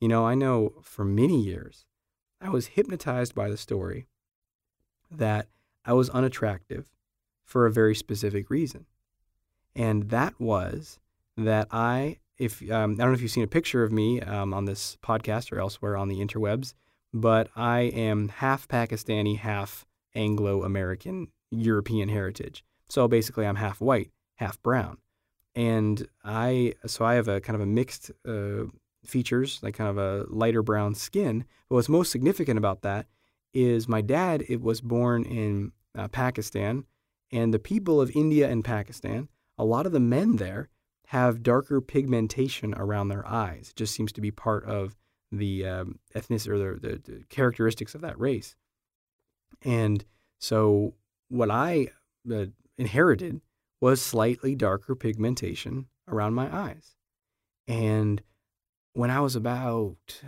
You 0.00 0.08
know, 0.08 0.26
I 0.26 0.34
know 0.34 0.72
for 0.82 1.04
many 1.04 1.40
years, 1.40 1.86
I 2.40 2.48
was 2.48 2.66
hypnotized 2.66 3.36
by 3.36 3.48
the 3.48 3.56
story 3.56 4.08
that 5.12 5.46
I 5.84 5.92
was 5.92 6.10
unattractive 6.10 6.90
for 7.44 7.66
a 7.66 7.72
very 7.72 7.94
specific 7.94 8.50
reason. 8.50 8.86
And 9.76 10.10
that 10.10 10.40
was 10.40 10.98
that 11.36 11.68
I 11.70 12.18
if 12.40 12.62
um, 12.70 12.92
I 12.92 12.96
don't 12.96 13.08
know 13.08 13.12
if 13.12 13.20
you've 13.20 13.30
seen 13.30 13.44
a 13.44 13.48
picture 13.48 13.84
of 13.84 13.92
me 13.92 14.20
um, 14.22 14.54
on 14.54 14.64
this 14.64 14.96
podcast 15.04 15.52
or 15.52 15.60
elsewhere 15.60 15.96
on 15.96 16.08
the 16.08 16.16
interwebs, 16.16 16.72
but 17.12 17.48
I 17.54 17.80
am 17.80 18.28
half 18.28 18.66
Pakistani, 18.66 19.38
half 19.38 19.84
Anglo 20.14 20.64
American 20.64 21.28
European 21.50 22.08
heritage. 22.08 22.64
So 22.88 23.06
basically, 23.06 23.46
I'm 23.46 23.56
half 23.56 23.80
white, 23.80 24.10
half 24.36 24.60
brown, 24.62 24.96
and 25.54 26.08
I 26.24 26.74
so 26.86 27.04
I 27.04 27.14
have 27.14 27.28
a 27.28 27.40
kind 27.40 27.54
of 27.56 27.60
a 27.60 27.66
mixed 27.66 28.10
uh, 28.26 28.64
features, 29.04 29.60
like 29.62 29.74
kind 29.74 29.90
of 29.90 29.98
a 29.98 30.24
lighter 30.28 30.62
brown 30.62 30.94
skin. 30.94 31.44
But 31.68 31.76
what's 31.76 31.88
most 31.90 32.10
significant 32.10 32.56
about 32.56 32.80
that 32.82 33.06
is 33.52 33.86
my 33.86 34.00
dad. 34.00 34.44
It 34.48 34.62
was 34.62 34.80
born 34.80 35.24
in 35.24 35.72
uh, 35.94 36.08
Pakistan, 36.08 36.84
and 37.30 37.52
the 37.52 37.58
people 37.58 38.00
of 38.00 38.10
India 38.16 38.48
and 38.48 38.64
Pakistan, 38.64 39.28
a 39.58 39.64
lot 39.64 39.84
of 39.84 39.92
the 39.92 40.00
men 40.00 40.36
there 40.36 40.70
have 41.10 41.42
darker 41.42 41.80
pigmentation 41.80 42.72
around 42.74 43.08
their 43.08 43.26
eyes. 43.26 43.70
It 43.70 43.76
just 43.76 43.92
seems 43.96 44.12
to 44.12 44.20
be 44.20 44.30
part 44.30 44.64
of 44.64 44.96
the 45.32 45.66
um, 45.66 45.98
ethnicity 46.14 46.48
or 46.50 46.58
the, 46.58 46.88
the, 46.88 46.98
the, 46.98 47.24
characteristics 47.28 47.96
of 47.96 48.00
that 48.02 48.16
race. 48.16 48.54
And 49.64 50.04
so, 50.38 50.94
what 51.28 51.50
I 51.50 51.88
uh, 52.32 52.46
inherited 52.78 53.40
was 53.80 54.00
slightly 54.00 54.54
darker 54.54 54.94
pigmentation 54.94 55.86
around 56.06 56.34
my 56.34 56.48
eyes. 56.54 56.94
And 57.66 58.22
when 58.92 59.10
I 59.10 59.18
was 59.18 59.34
about 59.34 60.22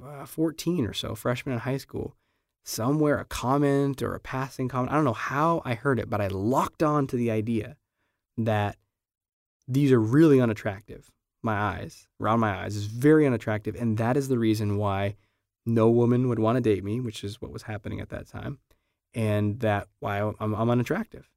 uh, 0.00 0.26
14 0.26 0.86
or 0.86 0.92
so, 0.92 1.16
freshman 1.16 1.54
in 1.54 1.58
high 1.58 1.78
school, 1.78 2.14
somewhere 2.62 3.18
a 3.18 3.24
comment 3.24 4.00
or 4.00 4.14
a 4.14 4.20
passing 4.20 4.68
comment, 4.68 4.92
I 4.92 4.94
don't 4.94 5.04
know 5.04 5.12
how 5.12 5.60
I 5.64 5.74
heard 5.74 5.98
it, 5.98 6.08
but 6.08 6.20
I 6.20 6.28
locked 6.28 6.84
on 6.84 7.08
to 7.08 7.16
the 7.16 7.32
idea 7.32 7.78
that 8.38 8.76
these 9.66 9.92
are 9.92 10.00
really 10.00 10.40
unattractive. 10.40 11.10
My 11.42 11.58
eyes, 11.58 12.06
around 12.20 12.40
my 12.40 12.64
eyes, 12.64 12.76
is 12.76 12.86
very 12.86 13.26
unattractive. 13.26 13.74
And 13.74 13.98
that 13.98 14.16
is 14.16 14.28
the 14.28 14.38
reason 14.38 14.76
why 14.76 15.16
no 15.66 15.90
woman 15.90 16.28
would 16.28 16.38
want 16.38 16.56
to 16.56 16.60
date 16.60 16.84
me, 16.84 17.00
which 17.00 17.24
is 17.24 17.40
what 17.40 17.52
was 17.52 17.62
happening 17.62 18.00
at 18.00 18.10
that 18.10 18.26
time. 18.26 18.58
And 19.14 19.60
that 19.60 19.88
why 20.00 20.20
I'm, 20.20 20.54
I'm 20.54 20.70
unattractive. 20.70 21.28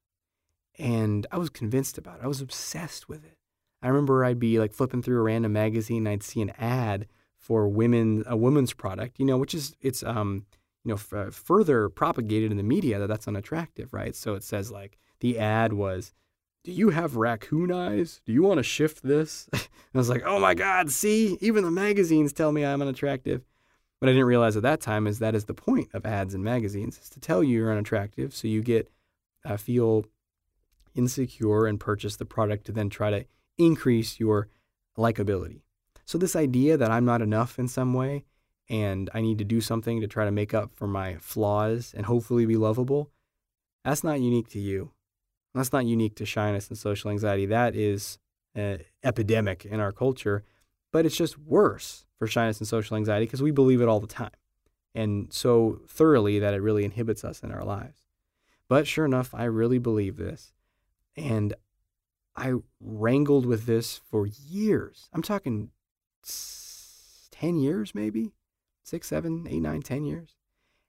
And 0.78 1.26
I 1.30 1.38
was 1.38 1.50
convinced 1.50 1.98
about 1.98 2.20
it. 2.20 2.24
I 2.24 2.28
was 2.28 2.40
obsessed 2.40 3.08
with 3.08 3.24
it. 3.24 3.38
I 3.82 3.88
remember 3.88 4.24
I'd 4.24 4.40
be 4.40 4.58
like 4.58 4.72
flipping 4.72 5.02
through 5.02 5.18
a 5.18 5.22
random 5.22 5.52
magazine 5.52 6.06
I'd 6.06 6.22
see 6.22 6.40
an 6.40 6.50
ad 6.58 7.06
for 7.36 7.68
women, 7.68 8.24
a 8.26 8.36
woman's 8.36 8.72
product, 8.72 9.18
you 9.18 9.24
know, 9.24 9.38
which 9.38 9.54
is, 9.54 9.76
it's, 9.80 10.02
um, 10.02 10.46
you 10.84 10.90
know, 10.90 10.96
f- 10.96 11.34
further 11.34 11.88
propagated 11.88 12.50
in 12.50 12.56
the 12.56 12.62
media 12.62 12.98
that 12.98 13.06
that's 13.06 13.28
unattractive, 13.28 13.92
right? 13.92 14.16
So 14.16 14.34
it 14.34 14.42
says 14.42 14.72
like 14.72 14.98
the 15.20 15.38
ad 15.38 15.72
was, 15.72 16.12
do 16.68 16.74
you 16.74 16.90
have 16.90 17.16
raccoon 17.16 17.72
eyes? 17.72 18.20
Do 18.26 18.32
you 18.34 18.42
want 18.42 18.58
to 18.58 18.62
shift 18.62 19.02
this? 19.02 19.48
I 19.54 19.58
was 19.94 20.10
like, 20.10 20.22
oh 20.26 20.38
my 20.38 20.52
God, 20.52 20.90
see, 20.90 21.38
even 21.40 21.64
the 21.64 21.70
magazines 21.70 22.30
tell 22.34 22.52
me 22.52 22.62
I'm 22.62 22.82
unattractive. 22.82 23.40
What 23.98 24.10
I 24.10 24.12
didn't 24.12 24.26
realize 24.26 24.54
at 24.54 24.64
that 24.64 24.82
time 24.82 25.06
is 25.06 25.18
that 25.18 25.34
is 25.34 25.46
the 25.46 25.54
point 25.54 25.88
of 25.94 26.04
ads 26.04 26.34
and 26.34 26.44
magazines 26.44 26.98
is 26.98 27.08
to 27.08 27.20
tell 27.20 27.42
you 27.42 27.56
you're 27.56 27.72
unattractive 27.72 28.34
so 28.34 28.48
you 28.48 28.60
get 28.60 28.90
uh, 29.46 29.56
feel 29.56 30.04
insecure 30.94 31.66
and 31.66 31.80
purchase 31.80 32.16
the 32.16 32.26
product 32.26 32.66
to 32.66 32.72
then 32.72 32.90
try 32.90 33.10
to 33.12 33.24
increase 33.56 34.20
your 34.20 34.48
likability. 34.98 35.62
So 36.04 36.18
this 36.18 36.36
idea 36.36 36.76
that 36.76 36.90
I'm 36.90 37.06
not 37.06 37.22
enough 37.22 37.58
in 37.58 37.68
some 37.68 37.94
way 37.94 38.26
and 38.68 39.08
I 39.14 39.22
need 39.22 39.38
to 39.38 39.44
do 39.44 39.62
something 39.62 40.02
to 40.02 40.06
try 40.06 40.26
to 40.26 40.30
make 40.30 40.52
up 40.52 40.72
for 40.74 40.86
my 40.86 41.16
flaws 41.16 41.94
and 41.96 42.04
hopefully 42.04 42.44
be 42.44 42.58
lovable, 42.58 43.10
that's 43.86 44.04
not 44.04 44.20
unique 44.20 44.48
to 44.50 44.58
you. 44.58 44.92
That's 45.54 45.72
not 45.72 45.86
unique 45.86 46.14
to 46.16 46.26
shyness 46.26 46.68
and 46.68 46.78
social 46.78 47.10
anxiety. 47.10 47.46
That 47.46 47.74
is 47.74 48.18
an 48.54 48.80
epidemic 49.02 49.64
in 49.64 49.80
our 49.80 49.92
culture, 49.92 50.44
but 50.92 51.06
it's 51.06 51.16
just 51.16 51.38
worse 51.38 52.04
for 52.18 52.26
shyness 52.26 52.58
and 52.58 52.68
social 52.68 52.96
anxiety 52.96 53.26
because 53.26 53.42
we 53.42 53.50
believe 53.50 53.80
it 53.80 53.88
all 53.88 54.00
the 54.00 54.06
time 54.06 54.30
and 54.94 55.32
so 55.32 55.80
thoroughly 55.86 56.38
that 56.38 56.54
it 56.54 56.62
really 56.62 56.84
inhibits 56.84 57.24
us 57.24 57.42
in 57.42 57.52
our 57.52 57.64
lives. 57.64 58.00
But 58.68 58.86
sure 58.86 59.04
enough, 59.04 59.34
I 59.34 59.44
really 59.44 59.78
believe 59.78 60.16
this. 60.16 60.52
And 61.16 61.54
I 62.36 62.54
wrangled 62.80 63.46
with 63.46 63.66
this 63.66 63.96
for 63.96 64.26
years. 64.26 65.08
I'm 65.12 65.22
talking 65.22 65.70
10 67.30 67.58
years, 67.58 67.94
maybe 67.94 68.32
six, 68.82 69.06
seven, 69.06 69.46
eight, 69.48 69.60
nine, 69.60 69.82
10 69.82 70.04
years. 70.04 70.36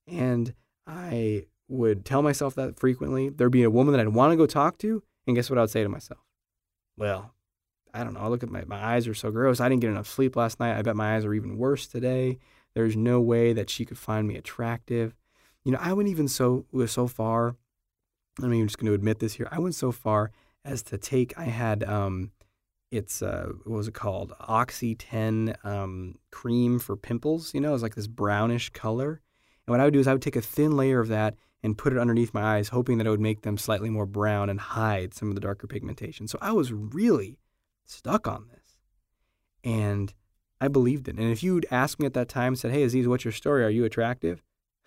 And 0.08 0.54
I 0.88 1.46
would 1.70 2.04
tell 2.04 2.22
myself 2.22 2.56
that 2.56 2.80
frequently. 2.80 3.30
There'd 3.30 3.52
be 3.52 3.64
a 3.64 3.70
woman 3.70 3.94
that 3.94 4.02
I'd 4.02 4.10
want 4.10 4.34
to 4.34 4.38
go 4.38 4.46
talk 4.46 4.78
to. 4.80 5.04
And 5.26 5.36
guess 5.36 5.50
what 5.50 5.58
I 5.58 5.62
would 5.62 5.70
say 5.70 5.84
to 5.84 5.90
myself? 5.90 6.20
Well, 6.98 7.32
I 7.94 8.04
don't 8.04 8.14
know. 8.14 8.20
I 8.20 8.28
look 8.28 8.44
at 8.44 8.50
my, 8.50 8.64
my 8.66 8.84
eyes 8.84 9.08
are 9.08 9.14
so 9.14 9.32
gross. 9.32 9.60
I 9.60 9.70
didn't 9.70 9.82
get 9.82 9.92
enough 9.92 10.08
sleep 10.08 10.36
last 10.36 10.60
night. 10.60 10.78
I 10.78 10.82
bet 10.82 10.96
my 10.96 11.16
eyes 11.16 11.26
are 11.26 11.34
even 11.34 11.58
worse 11.58 11.88
today. 11.88 12.40
There's 12.74 12.96
no 12.96 13.22
way 13.22 13.54
that 13.54 13.70
she 13.70 13.86
could 13.86 13.98
find 13.98 14.28
me 14.28 14.36
attractive. 14.36 15.16
You 15.64 15.72
know, 15.72 15.80
I 15.82 15.94
went 15.94 16.10
even 16.10 16.28
so 16.28 16.66
so 16.88 17.08
far. 17.08 17.56
I 18.42 18.48
mean, 18.48 18.62
I'm 18.62 18.68
just 18.68 18.78
going 18.78 18.88
to 18.88 18.94
admit 18.94 19.20
this 19.20 19.34
here. 19.34 19.48
I 19.52 19.60
went 19.60 19.76
so 19.76 19.92
far 19.92 20.32
as 20.64 20.82
to 20.84 20.98
take. 20.98 21.38
I 21.38 21.46
had 21.46 21.84
um, 21.84 22.32
it's 22.92 23.22
uh, 23.22 23.50
what 23.66 23.78
was 23.78 23.88
it 23.88 23.94
called? 23.94 24.34
Oxy 24.40 24.96
10 24.96 25.56
um, 25.64 26.16
cream 26.32 26.80
for 26.80 26.96
pimples. 26.96 27.54
You 27.54 27.62
know, 27.62 27.74
it's 27.74 27.84
like 27.84 27.96
this 27.96 28.08
brownish 28.08 28.70
color. 28.70 29.22
And 29.68 29.74
what 29.74 29.80
I 29.80 29.84
would 29.84 29.94
do 29.94 30.00
is 30.00 30.08
I 30.08 30.14
would 30.14 30.22
take 30.22 30.36
a 30.36 30.42
thin 30.42 30.76
layer 30.76 31.00
of 31.00 31.08
that 31.10 31.36
and 31.64 31.78
put 31.78 31.94
it 31.94 32.00
underneath 32.00 32.34
my 32.34 32.58
eyes, 32.58 32.70
hoping 32.70 32.98
that 32.98 33.08
it 33.08 33.10
would 33.10 33.20
make 33.20 33.42
them 33.42 33.58
slightly 33.58 33.90
more 33.90 34.06
brown 34.06 34.50
and 34.50 34.60
hide 34.60 35.14
some 35.14 35.30
of 35.30 35.36
the 35.36 35.42
darker 35.42 35.68
pigmentation. 35.68 36.28
So 36.28 36.38
I 36.42 36.52
was 36.52 36.72
really 36.72 37.40
stuck 37.86 38.28
on 38.28 38.48
this. 38.52 38.78
And 39.64 40.14
I 40.62 40.68
believed 40.68 41.08
it. 41.08 41.18
And 41.18 41.32
if 41.32 41.44
you'd 41.44 41.66
asked 41.72 42.00
me 42.00 42.06
at 42.06 42.14
that 42.14 42.30
time, 42.30 42.56
said, 42.56 42.72
Hey, 42.72 42.84
Aziz, 42.84 43.08
what's 43.08 43.26
your 43.26 43.32
story? 43.32 43.64
Are 43.64 43.70
you 43.70 43.86
attractive? 43.86 44.42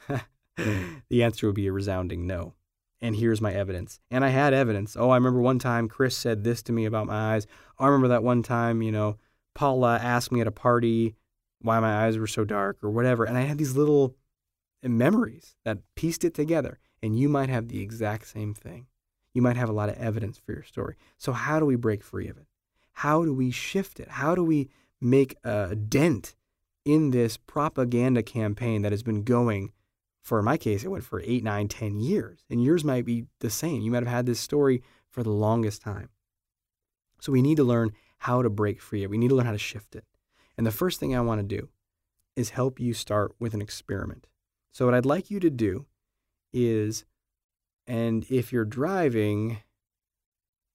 the 0.57 1.23
answer 1.23 1.47
would 1.47 1.57
be 1.57 1.67
a 1.67 1.73
resounding 1.73 2.26
no. 2.26 2.55
And 3.00 3.17
here's 3.17 3.41
my 3.41 3.52
evidence. 3.52 3.99
And 4.11 4.25
I 4.25 4.29
had 4.29 4.55
evidence. 4.55 4.97
Oh, 4.97 5.11
I 5.11 5.17
remember 5.17 5.41
one 5.41 5.59
time 5.59 5.88
Chris 5.88 6.17
said 6.17 6.45
this 6.45 6.62
to 6.64 6.73
me 6.73 6.85
about 6.85 7.09
my 7.09 7.35
eyes. 7.35 7.47
I 7.79 7.87
remember 7.87 8.09
that 8.09 8.23
one 8.23 8.43
time, 8.43 8.81
you 8.81 8.93
know, 8.93 9.19
Paula 9.55 9.99
asked 10.00 10.31
me 10.31 10.41
at 10.41 10.47
a 10.47 10.52
party 10.52 11.17
why 11.61 11.81
my 11.81 12.07
eyes 12.07 12.17
were 12.17 12.26
so 12.26 12.45
dark 12.45 12.79
or 12.83 12.91
whatever. 12.91 13.25
And 13.25 13.37
I 13.37 13.43
had 13.43 13.59
these 13.59 13.76
little 13.76 14.14
memories 14.88 15.56
that 15.64 15.78
pieced 15.94 16.24
it 16.24 16.34
together. 16.34 16.78
And 17.02 17.18
you 17.18 17.28
might 17.28 17.48
have 17.48 17.68
the 17.68 17.80
exact 17.80 18.28
same 18.28 18.54
thing. 18.54 18.86
You 19.34 19.42
might 19.42 19.56
have 19.56 19.68
a 19.68 19.72
lot 19.72 19.88
of 19.88 19.96
evidence 19.96 20.38
for 20.38 20.52
your 20.52 20.62
story. 20.62 20.96
So, 21.18 21.32
how 21.32 21.58
do 21.58 21.66
we 21.66 21.76
break 21.76 22.02
free 22.02 22.28
of 22.28 22.36
it? 22.36 22.46
How 22.92 23.24
do 23.24 23.32
we 23.32 23.50
shift 23.50 23.98
it? 23.98 24.08
How 24.08 24.34
do 24.34 24.44
we 24.44 24.68
make 25.00 25.36
a 25.42 25.74
dent 25.74 26.36
in 26.84 27.10
this 27.10 27.36
propaganda 27.36 28.22
campaign 28.22 28.82
that 28.82 28.92
has 28.92 29.02
been 29.02 29.24
going 29.24 29.72
for 30.22 30.40
my 30.40 30.56
case, 30.56 30.84
it 30.84 30.88
went 30.88 31.04
for 31.04 31.20
eight, 31.24 31.42
nine, 31.42 31.68
ten 31.68 31.98
years. 31.98 32.44
And 32.48 32.62
yours 32.62 32.84
might 32.84 33.04
be 33.04 33.26
the 33.40 33.50
same. 33.50 33.82
You 33.82 33.90
might 33.90 34.04
have 34.04 34.12
had 34.12 34.26
this 34.26 34.40
story 34.40 34.82
for 35.10 35.22
the 35.22 35.30
longest 35.30 35.82
time. 35.82 36.10
So 37.20 37.32
we 37.32 37.42
need 37.42 37.56
to 37.56 37.64
learn 37.64 37.92
how 38.18 38.42
to 38.42 38.48
break 38.48 38.80
free. 38.80 39.02
It. 39.02 39.10
We 39.10 39.18
need 39.18 39.28
to 39.28 39.34
learn 39.34 39.46
how 39.46 39.52
to 39.52 39.58
shift 39.58 39.96
it. 39.96 40.04
And 40.56 40.66
the 40.66 40.70
first 40.70 41.00
thing 41.00 41.14
I 41.14 41.20
want 41.20 41.40
to 41.40 41.56
do 41.56 41.68
is 42.36 42.50
help 42.50 42.78
you 42.78 42.94
start 42.94 43.34
with 43.38 43.52
an 43.52 43.60
experiment. 43.60 44.28
So, 44.73 44.87
what 44.87 44.95
I'd 44.95 45.07
like 45.07 45.31
you 45.31 45.38
to 45.41 45.50
do 45.50 45.87
is, 46.52 47.05
and 47.87 48.25
if 48.31 48.52
you're 48.52 48.64
driving, 48.64 49.59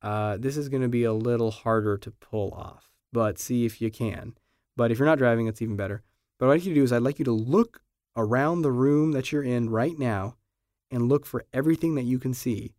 uh, 0.04 0.38
this 0.38 0.56
is 0.56 0.70
going 0.70 0.84
to 0.84 0.88
be 0.88 1.04
a 1.04 1.13
little 1.13 1.50
harder 1.50 1.98
to 1.98 2.12
pull 2.12 2.51
off, 2.51 2.92
but 3.12 3.39
see 3.39 3.66
if 3.66 3.82
you 3.82 3.89
can. 3.89 4.36
But 4.75 4.92
if 4.92 5.00
you're 5.00 5.08
not 5.08 5.18
driving, 5.18 5.48
it's 5.48 5.63
even 5.63 5.75
better. 5.75 6.04
But 6.38 6.46
what 6.46 6.54
I'd 6.54 6.56
like 6.58 6.66
you 6.66 6.74
to 6.75 6.80
do 6.80 6.84
is, 6.84 6.94
I'd 6.94 7.01
like 7.01 7.18
you 7.18 7.25
to 7.25 7.32
look 7.32 7.82
around 8.16 8.62
the 8.62 8.72
room 8.72 9.13
that 9.13 9.32
you're 9.32 9.44
in 9.44 9.70
right 9.70 9.98
now 9.98 10.36
and 10.92 11.10
look 11.10 11.25
for 11.25 11.44
everything 11.51 11.96
that 11.96 12.04
you 12.04 12.20
can 12.20 12.36
see 12.36 12.75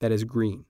that 0.00 0.10
is 0.10 0.24
green. 0.24 0.64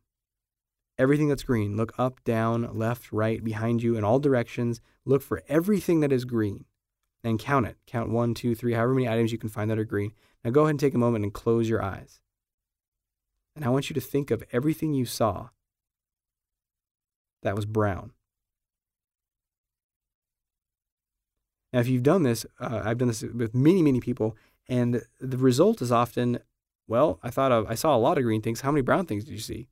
Everything 0.99 1.29
that's 1.29 1.43
green. 1.43 1.76
Look 1.76 1.93
up, 1.99 2.23
down, 2.25 2.76
left, 2.76 3.12
right, 3.12 3.43
behind 3.43 3.83
you, 3.83 3.97
in 3.97 4.05
all 4.05 4.19
directions. 4.19 4.83
Look 5.07 5.23
for 5.23 5.43
everything 5.49 6.00
that 6.00 6.12
is 6.12 6.26
green 6.26 6.67
and 7.26 7.38
count 7.38 7.66
it. 7.66 7.76
Count 7.87 8.11
one, 8.11 8.35
two, 8.35 8.54
three, 8.54 8.75
however 8.75 8.95
many 8.95 9.09
items 9.09 9.33
you 9.33 9.38
can 9.38 9.49
find 9.49 9.71
that 9.71 9.78
are 9.78 9.85
green. 9.85 10.12
Now 10.45 10.50
go 10.50 10.62
ahead 10.62 10.71
and 10.71 10.80
take 10.80 10.95
a 10.95 10.99
moment 10.99 11.25
and 11.25 11.35
close 11.35 11.68
your 11.68 11.83
eyes. 11.83 12.21
And 13.54 13.64
I 13.64 13.68
want 13.68 13.90
you 13.90 13.95
to 13.95 14.00
think 14.00 14.30
of 14.30 14.45
everything 14.52 14.92
you 14.92 15.06
saw 15.06 15.49
that 17.42 17.56
was 17.56 17.66
brown. 17.66 18.12
Now, 21.73 21.80
if 21.80 21.88
you've 21.88 22.02
done 22.02 22.23
this, 22.23 22.47
uh, 22.61 22.83
I've 22.85 22.99
done 22.99 23.09
this 23.09 23.23
with 23.23 23.54
many, 23.54 23.83
many 23.83 24.00
people, 24.00 24.37
and 24.68 25.02
the 25.21 25.37
result 25.37 25.83
is 25.83 25.90
often, 25.90 26.38
well, 26.87 27.18
I 27.23 27.30
thought 27.30 27.52
of, 27.52 27.66
I 27.68 27.75
saw 27.75 27.95
a 27.95 27.99
lot 27.99 28.18
of 28.18 28.25
green 28.25 28.40
things. 28.40 28.61
How 28.61 28.71
many 28.71 28.83
brown 28.83 29.06
things 29.06 29.25
did 29.25 29.33
you 29.33 29.40
see? 29.40 29.68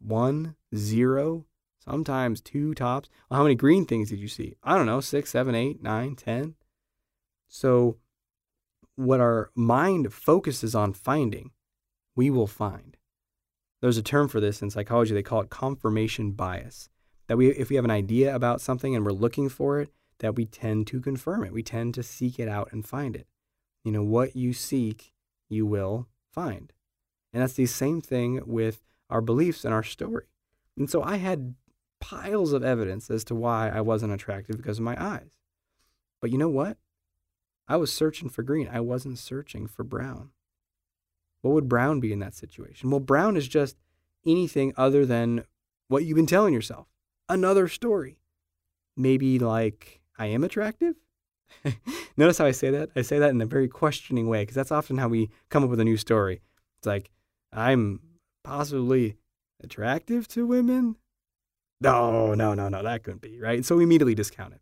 One, 0.00 0.54
zero, 0.74 1.46
sometimes 1.84 2.40
two 2.40 2.72
tops. 2.72 3.08
Well, 3.28 3.38
how 3.38 3.42
many 3.44 3.56
green 3.56 3.84
things 3.84 4.10
did 4.10 4.20
you 4.20 4.28
see? 4.28 4.54
I 4.62 4.76
don't 4.76 4.86
know, 4.86 5.00
six, 5.00 5.30
seven, 5.30 5.54
eight, 5.54 5.82
nine, 5.82 6.14
ten. 6.14 6.54
So, 7.48 7.96
what 8.96 9.20
our 9.20 9.50
mind 9.54 10.12
focuses 10.12 10.74
on 10.74 10.92
finding, 10.92 11.52
we 12.16 12.30
will 12.30 12.46
find. 12.46 12.96
There's 13.80 13.96
a 13.96 14.02
term 14.02 14.28
for 14.28 14.40
this 14.40 14.60
in 14.60 14.70
psychology. 14.70 15.14
They 15.14 15.22
call 15.22 15.40
it 15.40 15.50
confirmation 15.50 16.32
bias. 16.32 16.88
That 17.28 17.36
we, 17.36 17.48
if 17.50 17.68
we 17.68 17.76
have 17.76 17.84
an 17.84 17.90
idea 17.90 18.34
about 18.34 18.60
something 18.60 18.94
and 18.94 19.04
we're 19.04 19.12
looking 19.12 19.48
for 19.48 19.80
it, 19.80 19.90
that 20.18 20.34
we 20.34 20.46
tend 20.46 20.86
to 20.88 21.00
confirm 21.00 21.44
it. 21.44 21.52
We 21.52 21.62
tend 21.62 21.94
to 21.94 22.02
seek 22.02 22.38
it 22.38 22.48
out 22.48 22.70
and 22.72 22.84
find 22.84 23.14
it. 23.14 23.26
You 23.84 23.92
know, 23.92 24.02
what 24.02 24.34
you 24.34 24.52
seek, 24.52 25.12
you 25.48 25.64
will 25.64 26.08
find. 26.32 26.72
And 27.32 27.42
that's 27.42 27.54
the 27.54 27.66
same 27.66 28.00
thing 28.00 28.40
with 28.44 28.82
our 29.10 29.20
beliefs 29.20 29.64
and 29.64 29.72
our 29.72 29.82
story. 29.82 30.26
And 30.76 30.90
so 30.90 31.02
I 31.02 31.16
had 31.16 31.54
piles 32.00 32.52
of 32.52 32.64
evidence 32.64 33.10
as 33.10 33.24
to 33.24 33.34
why 33.34 33.68
I 33.68 33.80
wasn't 33.80 34.12
attractive 34.12 34.56
because 34.56 34.78
of 34.78 34.84
my 34.84 35.00
eyes. 35.02 35.30
But 36.20 36.30
you 36.30 36.38
know 36.38 36.48
what? 36.48 36.78
I 37.68 37.76
was 37.76 37.92
searching 37.92 38.28
for 38.28 38.42
green. 38.42 38.68
I 38.72 38.80
wasn't 38.80 39.18
searching 39.18 39.66
for 39.66 39.84
brown. 39.84 40.30
What 41.42 41.54
would 41.54 41.68
brown 41.68 42.00
be 42.00 42.12
in 42.12 42.18
that 42.20 42.34
situation? 42.34 42.90
Well, 42.90 43.00
brown 43.00 43.36
is 43.36 43.46
just 43.46 43.76
anything 44.26 44.72
other 44.76 45.04
than 45.04 45.44
what 45.88 46.04
you've 46.04 46.16
been 46.16 46.26
telling 46.26 46.54
yourself. 46.54 46.86
Another 47.28 47.68
story. 47.68 48.18
Maybe 48.96 49.38
like, 49.38 50.00
I 50.18 50.26
am 50.26 50.42
attractive? 50.42 50.96
Notice 52.16 52.38
how 52.38 52.46
I 52.46 52.52
say 52.52 52.70
that? 52.70 52.90
I 52.96 53.02
say 53.02 53.18
that 53.18 53.30
in 53.30 53.40
a 53.40 53.46
very 53.46 53.68
questioning 53.68 54.28
way 54.28 54.42
because 54.42 54.56
that's 54.56 54.72
often 54.72 54.98
how 54.98 55.08
we 55.08 55.30
come 55.50 55.62
up 55.62 55.70
with 55.70 55.80
a 55.80 55.84
new 55.84 55.96
story. 55.96 56.40
It's 56.78 56.86
like, 56.86 57.10
I'm 57.52 58.00
possibly 58.44 59.16
attractive 59.62 60.26
to 60.28 60.46
women? 60.46 60.96
No, 61.80 62.34
no, 62.34 62.54
no, 62.54 62.68
no, 62.68 62.82
that 62.82 63.04
couldn't 63.04 63.22
be, 63.22 63.38
right? 63.38 63.64
So 63.64 63.76
we 63.76 63.84
immediately 63.84 64.14
discount 64.14 64.54
it. 64.54 64.60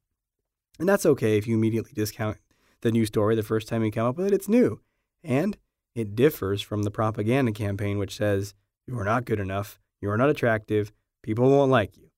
And 0.78 0.88
that's 0.88 1.06
okay 1.06 1.38
if 1.38 1.46
you 1.46 1.56
immediately 1.56 1.92
discount 1.94 2.36
the 2.82 2.92
new 2.92 3.06
story 3.06 3.34
the 3.34 3.42
first 3.42 3.68
time 3.68 3.84
you 3.84 3.90
come 3.90 4.06
up 4.06 4.16
with 4.16 4.26
it. 4.26 4.32
It's 4.32 4.48
new. 4.48 4.80
And 5.22 5.56
it 5.94 6.14
differs 6.14 6.62
from 6.62 6.82
the 6.82 6.90
propaganda 6.90 7.52
campaign, 7.52 7.98
which 7.98 8.16
says, 8.16 8.54
you 8.86 8.98
are 8.98 9.04
not 9.04 9.24
good 9.24 9.40
enough, 9.40 9.78
you 10.00 10.10
are 10.10 10.16
not 10.16 10.30
attractive, 10.30 10.92
people 11.22 11.50
won't 11.50 11.70
like 11.70 11.96
you. 11.96 12.10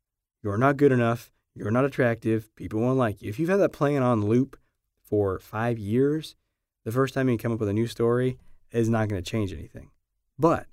You 0.42 0.50
are 0.50 0.58
not 0.58 0.76
good 0.76 0.92
enough, 0.92 1.30
you're 1.54 1.70
not 1.70 1.84
attractive, 1.84 2.54
people 2.56 2.80
won't 2.80 2.98
like 2.98 3.22
you. 3.22 3.28
If 3.28 3.38
you've 3.38 3.48
had 3.48 3.60
that 3.60 3.72
playing 3.72 4.02
on 4.02 4.26
loop 4.26 4.58
for 5.02 5.38
five 5.38 5.78
years, 5.78 6.36
the 6.84 6.92
first 6.92 7.14
time 7.14 7.28
you 7.28 7.38
come 7.38 7.52
up 7.52 7.60
with 7.60 7.68
a 7.68 7.72
new 7.72 7.86
story 7.86 8.38
is 8.70 8.88
not 8.88 9.08
going 9.08 9.22
to 9.22 9.30
change 9.30 9.52
anything. 9.52 9.90
But 10.38 10.66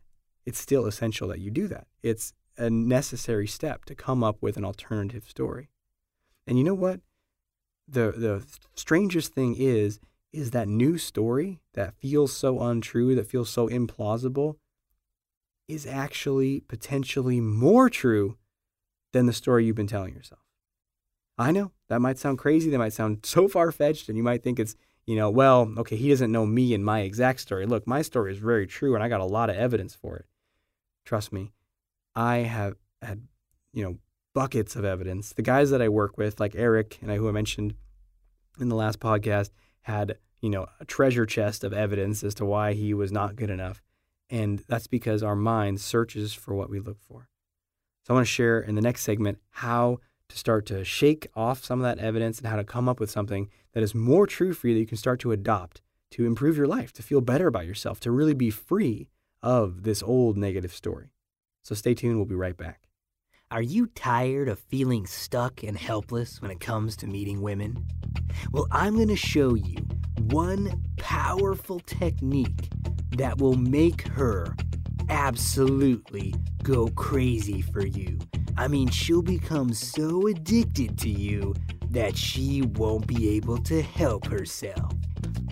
it's 0.45 0.59
still 0.59 0.85
essential 0.85 1.27
that 1.29 1.39
you 1.39 1.49
do 1.49 1.67
that. 1.67 1.87
It's 2.03 2.33
a 2.57 2.69
necessary 2.69 3.47
step 3.47 3.85
to 3.85 3.95
come 3.95 4.23
up 4.23 4.37
with 4.41 4.57
an 4.57 4.65
alternative 4.65 5.25
story. 5.27 5.69
And 6.47 6.57
you 6.57 6.63
know 6.63 6.75
what? 6.75 6.99
The 7.87 8.11
the 8.11 8.45
strangest 8.75 9.33
thing 9.33 9.55
is 9.57 9.99
is 10.33 10.51
that 10.51 10.67
new 10.67 10.97
story 10.97 11.61
that 11.73 11.95
feels 11.95 12.33
so 12.33 12.59
untrue, 12.61 13.15
that 13.15 13.27
feels 13.27 13.49
so 13.49 13.69
implausible 13.69 14.57
is 15.67 15.85
actually 15.85 16.59
potentially 16.61 17.39
more 17.39 17.89
true 17.89 18.37
than 19.13 19.25
the 19.25 19.33
story 19.33 19.65
you've 19.65 19.75
been 19.75 19.87
telling 19.87 20.13
yourself. 20.13 20.41
I 21.37 21.51
know 21.51 21.71
that 21.89 22.01
might 22.01 22.17
sound 22.17 22.37
crazy, 22.37 22.69
that 22.69 22.77
might 22.77 22.93
sound 22.93 23.19
so 23.23 23.47
far 23.47 23.71
fetched, 23.71 24.09
and 24.09 24.17
you 24.17 24.23
might 24.23 24.43
think 24.43 24.59
it's, 24.59 24.75
you 25.05 25.15
know, 25.15 25.29
well, 25.29 25.73
okay, 25.77 25.95
he 25.95 26.09
doesn't 26.09 26.31
know 26.31 26.45
me 26.45 26.73
and 26.73 26.83
my 26.83 27.01
exact 27.01 27.39
story. 27.39 27.65
Look, 27.65 27.87
my 27.87 28.01
story 28.01 28.31
is 28.31 28.39
very 28.39 28.67
true, 28.67 28.95
and 28.95 29.03
I 29.03 29.09
got 29.09 29.21
a 29.21 29.25
lot 29.25 29.49
of 29.49 29.55
evidence 29.55 29.95
for 29.95 30.17
it. 30.17 30.25
Trust 31.05 31.31
me, 31.31 31.51
I 32.15 32.37
have 32.37 32.75
had, 33.01 33.21
you 33.73 33.83
know, 33.83 33.97
buckets 34.35 34.75
of 34.75 34.85
evidence. 34.85 35.33
The 35.33 35.41
guys 35.41 35.71
that 35.71 35.81
I 35.81 35.89
work 35.89 36.17
with, 36.17 36.39
like 36.39 36.55
Eric 36.55 36.99
and 37.01 37.11
I, 37.11 37.15
who 37.15 37.27
I 37.27 37.31
mentioned 37.31 37.73
in 38.59 38.69
the 38.69 38.75
last 38.75 38.99
podcast, 38.99 39.49
had, 39.83 40.17
you 40.41 40.49
know, 40.49 40.67
a 40.79 40.85
treasure 40.85 41.25
chest 41.25 41.63
of 41.63 41.73
evidence 41.73 42.23
as 42.23 42.35
to 42.35 42.45
why 42.45 42.73
he 42.73 42.93
was 42.93 43.11
not 43.11 43.37
good 43.37 43.49
enough. 43.49 43.81
And 44.29 44.61
that's 44.67 44.87
because 44.87 45.23
our 45.23 45.35
mind 45.35 45.79
searches 45.79 46.33
for 46.33 46.53
what 46.53 46.69
we 46.69 46.79
look 46.79 46.99
for. 47.01 47.29
So 48.03 48.13
I 48.13 48.15
want 48.15 48.27
to 48.27 48.31
share 48.31 48.59
in 48.59 48.75
the 48.75 48.81
next 48.81 49.03
segment 49.03 49.39
how 49.51 49.99
to 50.27 50.37
start 50.37 50.65
to 50.67 50.83
shake 50.83 51.27
off 51.33 51.63
some 51.63 51.79
of 51.79 51.83
that 51.83 52.03
evidence 52.03 52.37
and 52.39 52.47
how 52.47 52.57
to 52.57 52.63
come 52.63 52.89
up 52.89 52.99
with 52.99 53.09
something 53.09 53.49
that 53.73 53.83
is 53.83 53.95
more 53.95 54.27
true 54.27 54.53
for 54.53 54.67
you 54.67 54.73
that 54.73 54.79
you 54.81 54.85
can 54.85 54.97
start 54.97 55.19
to 55.21 55.31
adopt 55.31 55.81
to 56.11 56.25
improve 56.25 56.57
your 56.57 56.67
life, 56.67 56.91
to 56.93 57.03
feel 57.03 57.21
better 57.21 57.47
about 57.47 57.65
yourself, 57.65 57.99
to 58.01 58.11
really 58.11 58.33
be 58.33 58.49
free 58.49 59.07
of 59.41 59.83
this 59.83 60.03
old 60.03 60.37
negative 60.37 60.73
story. 60.73 61.11
So 61.63 61.73
stay 61.73 61.93
tuned, 61.93 62.17
we'll 62.17 62.25
be 62.25 62.35
right 62.35 62.57
back. 62.57 62.84
Are 63.55 63.61
you 63.61 63.87
tired 63.87 64.49
of 64.49 64.59
feeling 64.59 65.07
stuck 65.07 65.63
and 65.63 65.77
helpless 65.77 66.41
when 66.41 66.51
it 66.51 66.59
comes 66.59 66.97
to 66.97 67.07
meeting 67.07 67.41
women? 67.41 67.85
Well, 68.51 68.67
I'm 68.69 68.95
going 68.95 69.07
to 69.07 69.15
show 69.15 69.53
you 69.53 69.77
one 70.23 70.83
powerful 70.97 71.79
technique 71.79 72.67
that 73.15 73.37
will 73.37 73.55
make 73.55 74.09
her 74.09 74.53
absolutely 75.07 76.35
go 76.63 76.89
crazy 76.97 77.61
for 77.61 77.85
you. 77.85 78.19
I 78.57 78.67
mean, 78.67 78.89
she'll 78.89 79.21
become 79.21 79.73
so 79.73 80.27
addicted 80.27 80.99
to 80.99 81.09
you 81.09 81.55
that 81.91 82.17
she 82.17 82.63
won't 82.63 83.07
be 83.07 83.37
able 83.37 83.59
to 83.59 83.81
help 83.81 84.27
herself. 84.27 84.91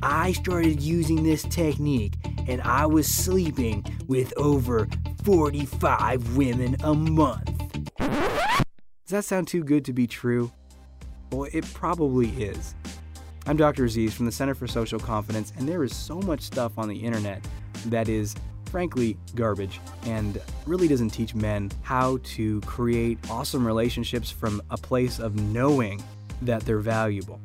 I 0.01 0.33
started 0.33 0.81
using 0.81 1.23
this 1.23 1.43
technique 1.43 2.15
and 2.49 2.61
I 2.63 2.85
was 2.85 3.07
sleeping 3.07 3.85
with 4.07 4.33
over 4.35 4.89
45 5.23 6.35
women 6.35 6.75
a 6.83 6.93
month. 6.93 7.53
Does 7.97 9.09
that 9.09 9.25
sound 9.25 9.47
too 9.47 9.63
good 9.63 9.85
to 9.85 9.93
be 9.93 10.07
true? 10.07 10.51
Well, 11.31 11.49
it 11.51 11.65
probably 11.73 12.29
is. 12.29 12.75
I'm 13.45 13.57
Dr. 13.57 13.85
Aziz 13.85 14.13
from 14.13 14.25
the 14.25 14.31
Center 14.31 14.55
for 14.55 14.67
Social 14.67 14.99
Confidence, 14.99 15.51
and 15.57 15.67
there 15.67 15.83
is 15.83 15.95
so 15.95 16.19
much 16.21 16.41
stuff 16.41 16.77
on 16.77 16.87
the 16.87 16.95
internet 16.95 17.45
that 17.87 18.07
is 18.07 18.35
frankly 18.65 19.17
garbage 19.35 19.79
and 20.05 20.41
really 20.65 20.87
doesn't 20.87 21.09
teach 21.09 21.35
men 21.35 21.69
how 21.81 22.17
to 22.23 22.61
create 22.61 23.19
awesome 23.29 23.67
relationships 23.67 24.31
from 24.31 24.61
a 24.71 24.77
place 24.77 25.19
of 25.19 25.35
knowing 25.35 26.01
that 26.41 26.65
they're 26.65 26.79
valuable. 26.79 27.39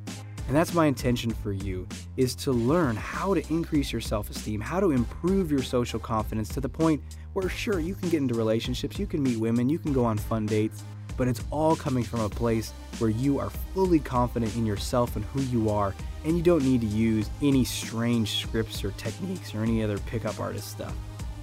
And 0.48 0.56
that's 0.56 0.72
my 0.72 0.86
intention 0.86 1.30
for 1.30 1.52
you 1.52 1.86
is 2.16 2.34
to 2.36 2.52
learn 2.52 2.96
how 2.96 3.34
to 3.34 3.46
increase 3.52 3.92
your 3.92 4.00
self-esteem, 4.00 4.62
how 4.62 4.80
to 4.80 4.92
improve 4.92 5.50
your 5.50 5.62
social 5.62 6.00
confidence 6.00 6.48
to 6.54 6.60
the 6.60 6.68
point 6.70 7.02
where 7.34 7.50
sure 7.50 7.80
you 7.80 7.94
can 7.94 8.08
get 8.08 8.22
into 8.22 8.34
relationships, 8.34 8.98
you 8.98 9.06
can 9.06 9.22
meet 9.22 9.38
women, 9.38 9.68
you 9.68 9.78
can 9.78 9.92
go 9.92 10.06
on 10.06 10.16
fun 10.16 10.46
dates, 10.46 10.82
but 11.18 11.28
it's 11.28 11.44
all 11.50 11.76
coming 11.76 12.02
from 12.02 12.20
a 12.20 12.28
place 12.30 12.72
where 12.98 13.10
you 13.10 13.38
are 13.38 13.50
fully 13.50 13.98
confident 13.98 14.56
in 14.56 14.64
yourself 14.64 15.16
and 15.16 15.24
who 15.26 15.42
you 15.42 15.68
are, 15.68 15.94
and 16.24 16.34
you 16.34 16.42
don't 16.42 16.64
need 16.64 16.80
to 16.80 16.86
use 16.86 17.28
any 17.42 17.62
strange 17.64 18.40
scripts 18.40 18.82
or 18.82 18.92
techniques 18.92 19.54
or 19.54 19.62
any 19.62 19.82
other 19.82 19.98
pickup 19.98 20.40
artist 20.40 20.70
stuff. 20.70 20.94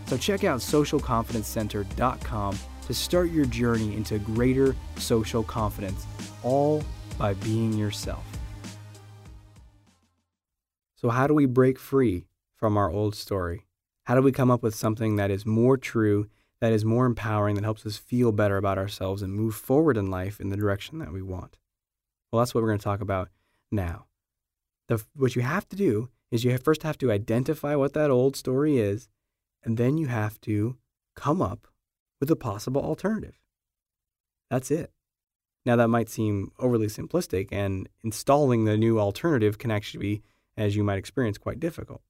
So 0.07 0.17
check 0.17 0.43
out 0.43 0.61
socialconfidencecenter.com 0.61 2.59
to 2.87 2.93
start 2.93 3.29
your 3.29 3.45
journey 3.45 3.95
into 3.95 4.17
greater 4.17 4.75
social 4.97 5.43
confidence, 5.43 6.07
all 6.41 6.83
by 7.19 7.33
being 7.35 7.73
yourself. 7.73 8.23
So, 10.95 11.09
how 11.09 11.27
do 11.27 11.33
we 11.33 11.45
break 11.45 11.77
free 11.77 12.25
from 12.55 12.77
our 12.77 12.89
old 12.89 13.15
story? 13.15 13.65
How 14.05 14.15
do 14.15 14.21
we 14.21 14.31
come 14.31 14.51
up 14.51 14.63
with 14.63 14.75
something 14.75 15.15
that 15.15 15.31
is 15.31 15.45
more 15.45 15.77
true, 15.77 16.27
that 16.61 16.71
is 16.71 16.85
more 16.85 17.05
empowering, 17.05 17.55
that 17.55 17.63
helps 17.63 17.85
us 17.85 17.97
feel 17.97 18.31
better 18.31 18.57
about 18.57 18.77
ourselves 18.77 19.21
and 19.21 19.33
move 19.33 19.55
forward 19.55 19.97
in 19.97 20.09
life 20.09 20.39
in 20.39 20.49
the 20.49 20.57
direction 20.57 20.99
that 20.99 21.11
we 21.11 21.21
want? 21.21 21.57
Well, 22.31 22.41
that's 22.41 22.53
what 22.53 22.61
we're 22.61 22.69
going 22.69 22.79
to 22.79 22.83
talk 22.83 23.01
about 23.01 23.29
now. 23.71 24.05
The, 24.87 25.03
what 25.15 25.35
you 25.35 25.41
have 25.41 25.67
to 25.69 25.75
do 25.75 26.09
is 26.31 26.43
you 26.43 26.57
first 26.57 26.83
have 26.83 26.97
to 26.99 27.11
identify 27.11 27.75
what 27.75 27.93
that 27.93 28.11
old 28.11 28.35
story 28.35 28.77
is, 28.77 29.09
and 29.63 29.77
then 29.77 29.97
you 29.97 30.07
have 30.07 30.39
to 30.41 30.77
come 31.15 31.41
up 31.41 31.67
with 32.19 32.29
a 32.29 32.35
possible 32.35 32.81
alternative. 32.81 33.39
That's 34.49 34.71
it. 34.71 34.91
Now, 35.65 35.75
that 35.77 35.87
might 35.87 36.09
seem 36.09 36.51
overly 36.59 36.87
simplistic, 36.87 37.49
and 37.51 37.89
installing 38.03 38.65
the 38.65 38.77
new 38.77 38.99
alternative 38.99 39.57
can 39.57 39.71
actually 39.71 39.99
be, 39.99 40.21
as 40.57 40.75
you 40.75 40.83
might 40.83 40.97
experience, 40.97 41.37
quite 41.37 41.59
difficult. 41.59 42.01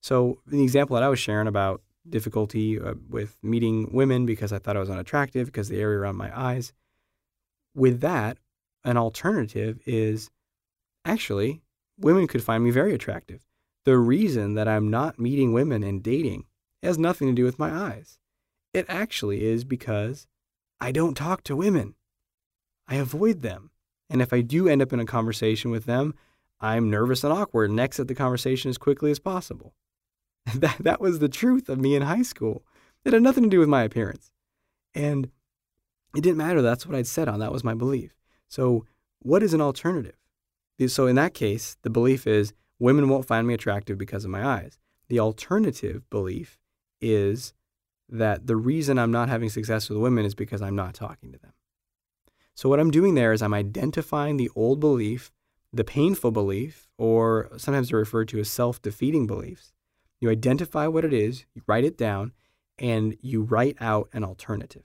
So, 0.00 0.40
the 0.46 0.62
example 0.62 0.94
that 0.94 1.02
I 1.02 1.08
was 1.08 1.18
sharing 1.18 1.46
about 1.46 1.82
difficulty 2.08 2.78
uh, 2.78 2.94
with 3.08 3.36
meeting 3.42 3.88
women 3.92 4.26
because 4.26 4.52
I 4.52 4.58
thought 4.58 4.76
I 4.76 4.80
was 4.80 4.90
unattractive 4.90 5.46
because 5.46 5.68
the 5.68 5.80
area 5.80 5.98
around 5.98 6.16
my 6.16 6.38
eyes, 6.38 6.72
with 7.74 8.00
that, 8.00 8.38
an 8.84 8.96
alternative 8.96 9.80
is 9.86 10.30
actually 11.04 11.62
women 11.98 12.26
could 12.26 12.42
find 12.42 12.62
me 12.62 12.70
very 12.70 12.94
attractive. 12.94 13.46
The 13.84 13.96
reason 13.98 14.54
that 14.54 14.68
I'm 14.68 14.90
not 14.90 15.18
meeting 15.18 15.52
women 15.52 15.82
and 15.82 16.02
dating 16.02 16.44
has 16.82 16.98
nothing 16.98 17.28
to 17.28 17.34
do 17.34 17.44
with 17.44 17.58
my 17.58 17.70
eyes. 17.70 18.18
It 18.72 18.86
actually 18.88 19.44
is 19.44 19.64
because 19.64 20.26
I 20.80 20.92
don't 20.92 21.16
talk 21.16 21.44
to 21.44 21.56
women. 21.56 21.94
I 22.88 22.96
avoid 22.96 23.42
them. 23.42 23.70
And 24.10 24.20
if 24.20 24.32
I 24.32 24.42
do 24.42 24.68
end 24.68 24.82
up 24.82 24.92
in 24.92 25.00
a 25.00 25.06
conversation 25.06 25.70
with 25.70 25.84
them, 25.84 26.14
I'm 26.64 26.88
nervous 26.88 27.22
and 27.24 27.32
awkward 27.32 27.68
and 27.68 27.78
exit 27.78 28.08
the 28.08 28.14
conversation 28.14 28.70
as 28.70 28.78
quickly 28.78 29.10
as 29.10 29.18
possible. 29.18 29.74
that, 30.54 30.78
that 30.80 31.00
was 31.00 31.18
the 31.18 31.28
truth 31.28 31.68
of 31.68 31.78
me 31.78 31.94
in 31.94 32.02
high 32.02 32.22
school. 32.22 32.64
It 33.04 33.12
had 33.12 33.22
nothing 33.22 33.44
to 33.44 33.50
do 33.50 33.60
with 33.60 33.68
my 33.68 33.82
appearance. 33.82 34.30
And 34.94 35.30
it 36.16 36.22
didn't 36.22 36.38
matter. 36.38 36.62
That's 36.62 36.86
what 36.86 36.96
I'd 36.96 37.06
set 37.06 37.28
on. 37.28 37.38
That 37.40 37.52
was 37.52 37.64
my 37.64 37.74
belief. 37.74 38.14
So, 38.48 38.86
what 39.20 39.42
is 39.42 39.52
an 39.52 39.60
alternative? 39.60 40.16
So, 40.86 41.06
in 41.06 41.16
that 41.16 41.34
case, 41.34 41.76
the 41.82 41.90
belief 41.90 42.26
is 42.26 42.54
women 42.78 43.08
won't 43.08 43.26
find 43.26 43.46
me 43.46 43.54
attractive 43.54 43.98
because 43.98 44.24
of 44.24 44.30
my 44.30 44.46
eyes. 44.46 44.78
The 45.08 45.20
alternative 45.20 46.08
belief 46.08 46.58
is 47.00 47.52
that 48.08 48.46
the 48.46 48.56
reason 48.56 48.98
I'm 48.98 49.10
not 49.10 49.28
having 49.28 49.50
success 49.50 49.90
with 49.90 49.98
women 49.98 50.24
is 50.24 50.34
because 50.34 50.62
I'm 50.62 50.76
not 50.76 50.94
talking 50.94 51.32
to 51.32 51.38
them. 51.38 51.52
So, 52.54 52.68
what 52.68 52.80
I'm 52.80 52.90
doing 52.90 53.14
there 53.14 53.32
is 53.32 53.42
I'm 53.42 53.54
identifying 53.54 54.36
the 54.36 54.50
old 54.54 54.80
belief, 54.80 55.32
the 55.74 55.84
painful 55.84 56.30
belief, 56.30 56.88
or 56.98 57.50
sometimes 57.56 57.88
they're 57.88 57.98
referred 57.98 58.28
to 58.28 58.38
as 58.38 58.48
self 58.48 58.80
defeating 58.80 59.26
beliefs. 59.26 59.72
You 60.20 60.30
identify 60.30 60.86
what 60.86 61.04
it 61.04 61.12
is, 61.12 61.44
you 61.54 61.62
write 61.66 61.84
it 61.84 61.98
down, 61.98 62.32
and 62.78 63.16
you 63.20 63.42
write 63.42 63.76
out 63.80 64.08
an 64.12 64.24
alternative. 64.24 64.84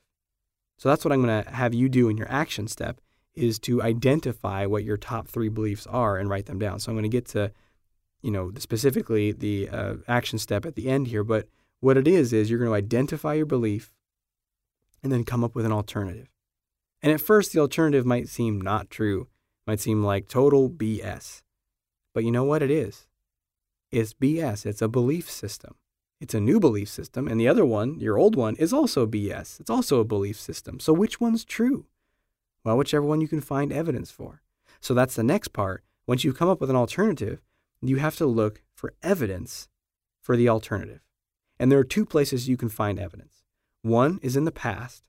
So, 0.77 0.89
that's 0.89 1.03
what 1.03 1.11
I'm 1.11 1.23
going 1.23 1.43
to 1.43 1.51
have 1.51 1.73
you 1.73 1.89
do 1.89 2.09
in 2.09 2.17
your 2.17 2.31
action 2.31 2.67
step 2.67 3.01
is 3.35 3.59
to 3.59 3.81
identify 3.81 4.65
what 4.65 4.83
your 4.83 4.97
top 4.97 5.27
three 5.27 5.49
beliefs 5.49 5.87
are 5.87 6.17
and 6.17 6.29
write 6.29 6.47
them 6.47 6.59
down. 6.59 6.79
So, 6.79 6.91
I'm 6.91 6.95
going 6.95 7.03
to 7.03 7.09
get 7.09 7.27
to 7.27 7.51
you 8.21 8.31
know, 8.31 8.51
specifically 8.57 9.31
the 9.31 9.69
uh, 9.69 9.95
action 10.07 10.39
step 10.39 10.65
at 10.65 10.75
the 10.75 10.89
end 10.89 11.07
here, 11.07 11.23
but 11.23 11.47
what 11.79 11.97
it 11.97 12.07
is 12.07 12.33
is 12.33 12.49
you're 12.49 12.59
going 12.59 12.69
to 12.69 12.75
identify 12.75 13.33
your 13.33 13.45
belief 13.45 13.93
and 15.01 15.11
then 15.11 15.23
come 15.23 15.43
up 15.43 15.55
with 15.55 15.65
an 15.65 15.71
alternative. 15.71 16.27
And 17.01 17.13
at 17.13 17.21
first, 17.21 17.53
the 17.53 17.59
alternative 17.59 18.05
might 18.05 18.27
seem 18.27 18.59
not 18.59 18.89
true, 18.89 19.27
might 19.69 19.79
seem 19.79 20.03
like 20.03 20.27
total 20.27 20.67
BS. 20.67 21.43
But 22.15 22.23
you 22.23 22.31
know 22.31 22.43
what 22.43 22.63
it 22.63 22.71
is? 22.71 23.05
It's 23.91 24.15
BS. 24.15 24.65
It's 24.65 24.81
a 24.81 24.87
belief 24.87 25.29
system. 25.29 25.75
It's 26.19 26.33
a 26.33 26.39
new 26.39 26.59
belief 26.59 26.89
system. 26.89 27.27
And 27.27 27.39
the 27.39 27.47
other 27.47 27.63
one, 27.63 27.99
your 27.99 28.17
old 28.17 28.35
one, 28.35 28.55
is 28.55 28.73
also 28.73 29.05
BS. 29.05 29.59
It's 29.59 29.69
also 29.69 29.99
a 29.99 30.03
belief 30.03 30.39
system. 30.39 30.79
So 30.79 30.91
which 30.91 31.21
one's 31.21 31.45
true? 31.45 31.85
Well, 32.63 32.79
whichever 32.79 33.05
one 33.05 33.21
you 33.21 33.27
can 33.27 33.41
find 33.41 33.71
evidence 33.71 34.09
for. 34.09 34.41
So 34.81 34.95
that's 34.95 35.13
the 35.13 35.23
next 35.23 35.49
part. 35.49 35.83
Once 36.07 36.23
you 36.23 36.33
come 36.33 36.49
up 36.49 36.59
with 36.59 36.71
an 36.71 36.75
alternative, 36.75 37.39
you 37.79 37.97
have 37.97 38.15
to 38.15 38.25
look 38.25 38.63
for 38.73 38.95
evidence 39.03 39.69
for 40.19 40.35
the 40.35 40.49
alternative. 40.49 41.01
And 41.59 41.71
there 41.71 41.77
are 41.77 41.83
two 41.83 42.07
places 42.07 42.49
you 42.49 42.57
can 42.57 42.69
find 42.69 42.97
evidence 42.97 43.43
one 43.83 44.19
is 44.23 44.35
in 44.35 44.45
the 44.45 44.51
past, 44.51 45.03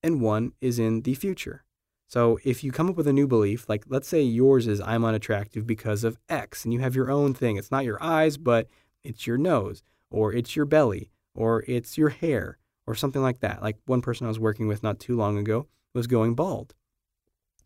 and 0.00 0.20
one 0.20 0.52
is 0.60 0.78
in 0.78 1.02
the 1.02 1.14
future. 1.14 1.65
So 2.08 2.38
if 2.44 2.62
you 2.62 2.70
come 2.70 2.88
up 2.88 2.96
with 2.96 3.08
a 3.08 3.12
new 3.12 3.26
belief, 3.26 3.68
like 3.68 3.84
let's 3.88 4.08
say 4.08 4.22
yours 4.22 4.66
is 4.66 4.80
I'm 4.80 5.04
unattractive 5.04 5.66
because 5.66 6.04
of 6.04 6.18
X, 6.28 6.64
and 6.64 6.72
you 6.72 6.80
have 6.80 6.94
your 6.94 7.10
own 7.10 7.34
thing. 7.34 7.56
It's 7.56 7.70
not 7.70 7.84
your 7.84 8.02
eyes, 8.02 8.36
but 8.36 8.68
it's 9.02 9.26
your 9.26 9.38
nose, 9.38 9.82
or 10.10 10.32
it's 10.32 10.54
your 10.54 10.66
belly, 10.66 11.10
or 11.34 11.64
it's 11.66 11.98
your 11.98 12.10
hair, 12.10 12.58
or 12.86 12.94
something 12.94 13.22
like 13.22 13.40
that. 13.40 13.62
Like 13.62 13.76
one 13.86 14.02
person 14.02 14.26
I 14.26 14.28
was 14.28 14.38
working 14.38 14.68
with 14.68 14.82
not 14.82 15.00
too 15.00 15.16
long 15.16 15.36
ago 15.36 15.66
was 15.94 16.06
going 16.06 16.34
bald. 16.34 16.74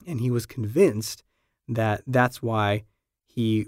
And 0.06 0.20
he 0.20 0.30
was 0.30 0.46
convinced 0.46 1.22
that 1.68 2.02
that's 2.06 2.42
why 2.42 2.84
he 3.26 3.66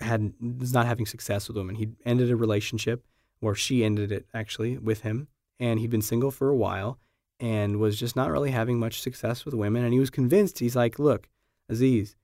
had 0.00 0.32
was 0.40 0.72
not 0.72 0.86
having 0.86 1.06
success 1.06 1.48
with 1.48 1.56
women. 1.56 1.74
He 1.74 1.90
ended 2.04 2.30
a 2.30 2.36
relationship, 2.36 3.04
or 3.40 3.56
she 3.56 3.84
ended 3.84 4.12
it 4.12 4.26
actually 4.32 4.78
with 4.78 5.00
him, 5.00 5.26
and 5.58 5.80
he'd 5.80 5.90
been 5.90 6.02
single 6.02 6.30
for 6.30 6.48
a 6.48 6.56
while 6.56 6.98
and 7.42 7.80
was 7.80 7.98
just 7.98 8.14
not 8.14 8.30
really 8.30 8.52
having 8.52 8.78
much 8.78 9.00
success 9.02 9.44
with 9.44 9.52
women. 9.52 9.82
And 9.82 9.92
he 9.92 9.98
was 9.98 10.10
convinced, 10.10 10.60
he's 10.60 10.76
like, 10.76 11.00
look, 11.00 11.28
Aziz, 11.68 12.14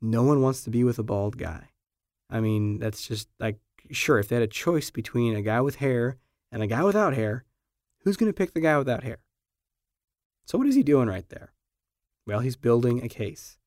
no 0.00 0.22
one 0.22 0.40
wants 0.40 0.62
to 0.62 0.70
be 0.70 0.84
with 0.84 1.00
a 1.00 1.02
bald 1.02 1.36
guy. 1.36 1.70
I 2.30 2.40
mean, 2.40 2.78
that's 2.78 3.08
just 3.08 3.28
like, 3.40 3.58
sure, 3.90 4.20
if 4.20 4.28
they 4.28 4.36
had 4.36 4.42
a 4.44 4.46
choice 4.46 4.90
between 4.90 5.34
a 5.34 5.42
guy 5.42 5.60
with 5.60 5.76
hair 5.76 6.16
and 6.52 6.62
a 6.62 6.68
guy 6.68 6.84
without 6.84 7.14
hair, 7.14 7.44
who's 8.04 8.16
going 8.16 8.30
to 8.30 8.36
pick 8.36 8.54
the 8.54 8.60
guy 8.60 8.78
without 8.78 9.02
hair? 9.02 9.18
So, 10.46 10.58
what 10.58 10.68
is 10.68 10.76
he 10.76 10.84
doing 10.84 11.08
right 11.08 11.28
there? 11.28 11.52
Well, 12.24 12.38
he's 12.38 12.56
building 12.56 13.02
a 13.02 13.08
case. 13.08 13.58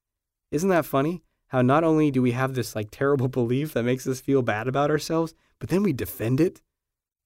Isn't 0.49 0.69
that 0.69 0.85
funny? 0.85 1.23
How 1.47 1.61
not 1.61 1.83
only 1.83 2.09
do 2.09 2.21
we 2.21 2.31
have 2.31 2.55
this 2.55 2.73
like 2.73 2.87
terrible 2.89 3.27
belief 3.41 3.73
that 3.73 3.83
makes 3.83 4.07
us 4.07 4.21
feel 4.21 4.41
bad 4.41 4.69
about 4.69 4.89
ourselves, 4.89 5.33
but 5.59 5.67
then 5.67 5.83
we 5.83 5.91
defend 5.91 6.39
it 6.39 6.61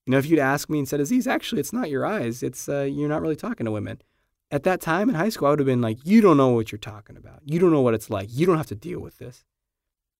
you 0.09 0.13
know, 0.13 0.17
if 0.17 0.25
you'd 0.25 0.39
ask 0.39 0.71
me 0.71 0.79
and 0.79 0.87
said, 0.87 0.99
Aziz, 0.99 1.27
actually, 1.27 1.61
it's 1.61 1.71
not 1.71 1.91
your 1.91 2.03
eyes. 2.03 2.41
It's 2.41 2.67
uh, 2.67 2.81
you're 2.81 3.07
not 3.07 3.21
really 3.21 3.35
talking 3.35 3.65
to 3.65 3.71
women. 3.71 4.01
At 4.49 4.63
that 4.63 4.81
time 4.81 5.07
in 5.07 5.13
high 5.13 5.29
school, 5.29 5.47
I 5.47 5.51
would 5.51 5.59
have 5.59 5.67
been 5.67 5.83
like, 5.83 5.99
you 6.03 6.19
don't 6.19 6.35
know 6.35 6.47
what 6.47 6.71
you're 6.71 6.79
talking 6.79 7.15
about. 7.15 7.41
You 7.45 7.59
don't 7.59 7.71
know 7.71 7.81
what 7.81 7.93
it's 7.93 8.09
like. 8.09 8.27
You 8.31 8.47
don't 8.47 8.57
have 8.57 8.65
to 8.69 8.75
deal 8.75 8.99
with 8.99 9.19
this. 9.19 9.45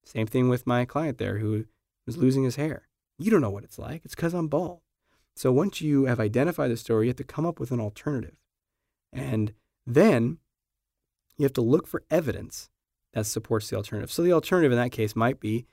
Same 0.06 0.28
thing 0.28 0.48
with 0.48 0.68
my 0.68 0.86
client 0.86 1.18
there 1.18 1.40
who 1.40 1.66
was 2.06 2.18
losing 2.18 2.44
his 2.44 2.56
hair. 2.56 2.88
You 3.18 3.32
don't 3.32 3.42
know 3.42 3.50
what 3.50 3.64
it's 3.64 3.80
like. 3.80 4.06
It's 4.06 4.14
because 4.14 4.36
I'm 4.36 4.48
bald. 4.48 4.82
So 5.36 5.52
once 5.52 5.82
you 5.82 6.06
have 6.06 6.20
identified 6.20 6.70
the 6.70 6.78
story, 6.78 7.08
you 7.08 7.10
have 7.10 7.18
to 7.18 7.24
come 7.24 7.48
up 7.48 7.60
with 7.60 7.72
an 7.72 7.80
alternative. 7.80 8.38
And 9.12 9.54
then 9.88 10.38
you 11.40 11.46
have 11.46 11.54
to 11.54 11.62
look 11.62 11.88
for 11.88 12.04
evidence 12.12 12.70
that 13.14 13.26
supports 13.26 13.72
the 13.72 13.78
alternative. 13.78 14.12
So 14.12 14.22
the 14.22 14.34
alternative 14.34 14.72
in 14.72 14.78
that 14.78 14.92
case 14.92 15.16
might 15.16 15.40
be 15.40 15.66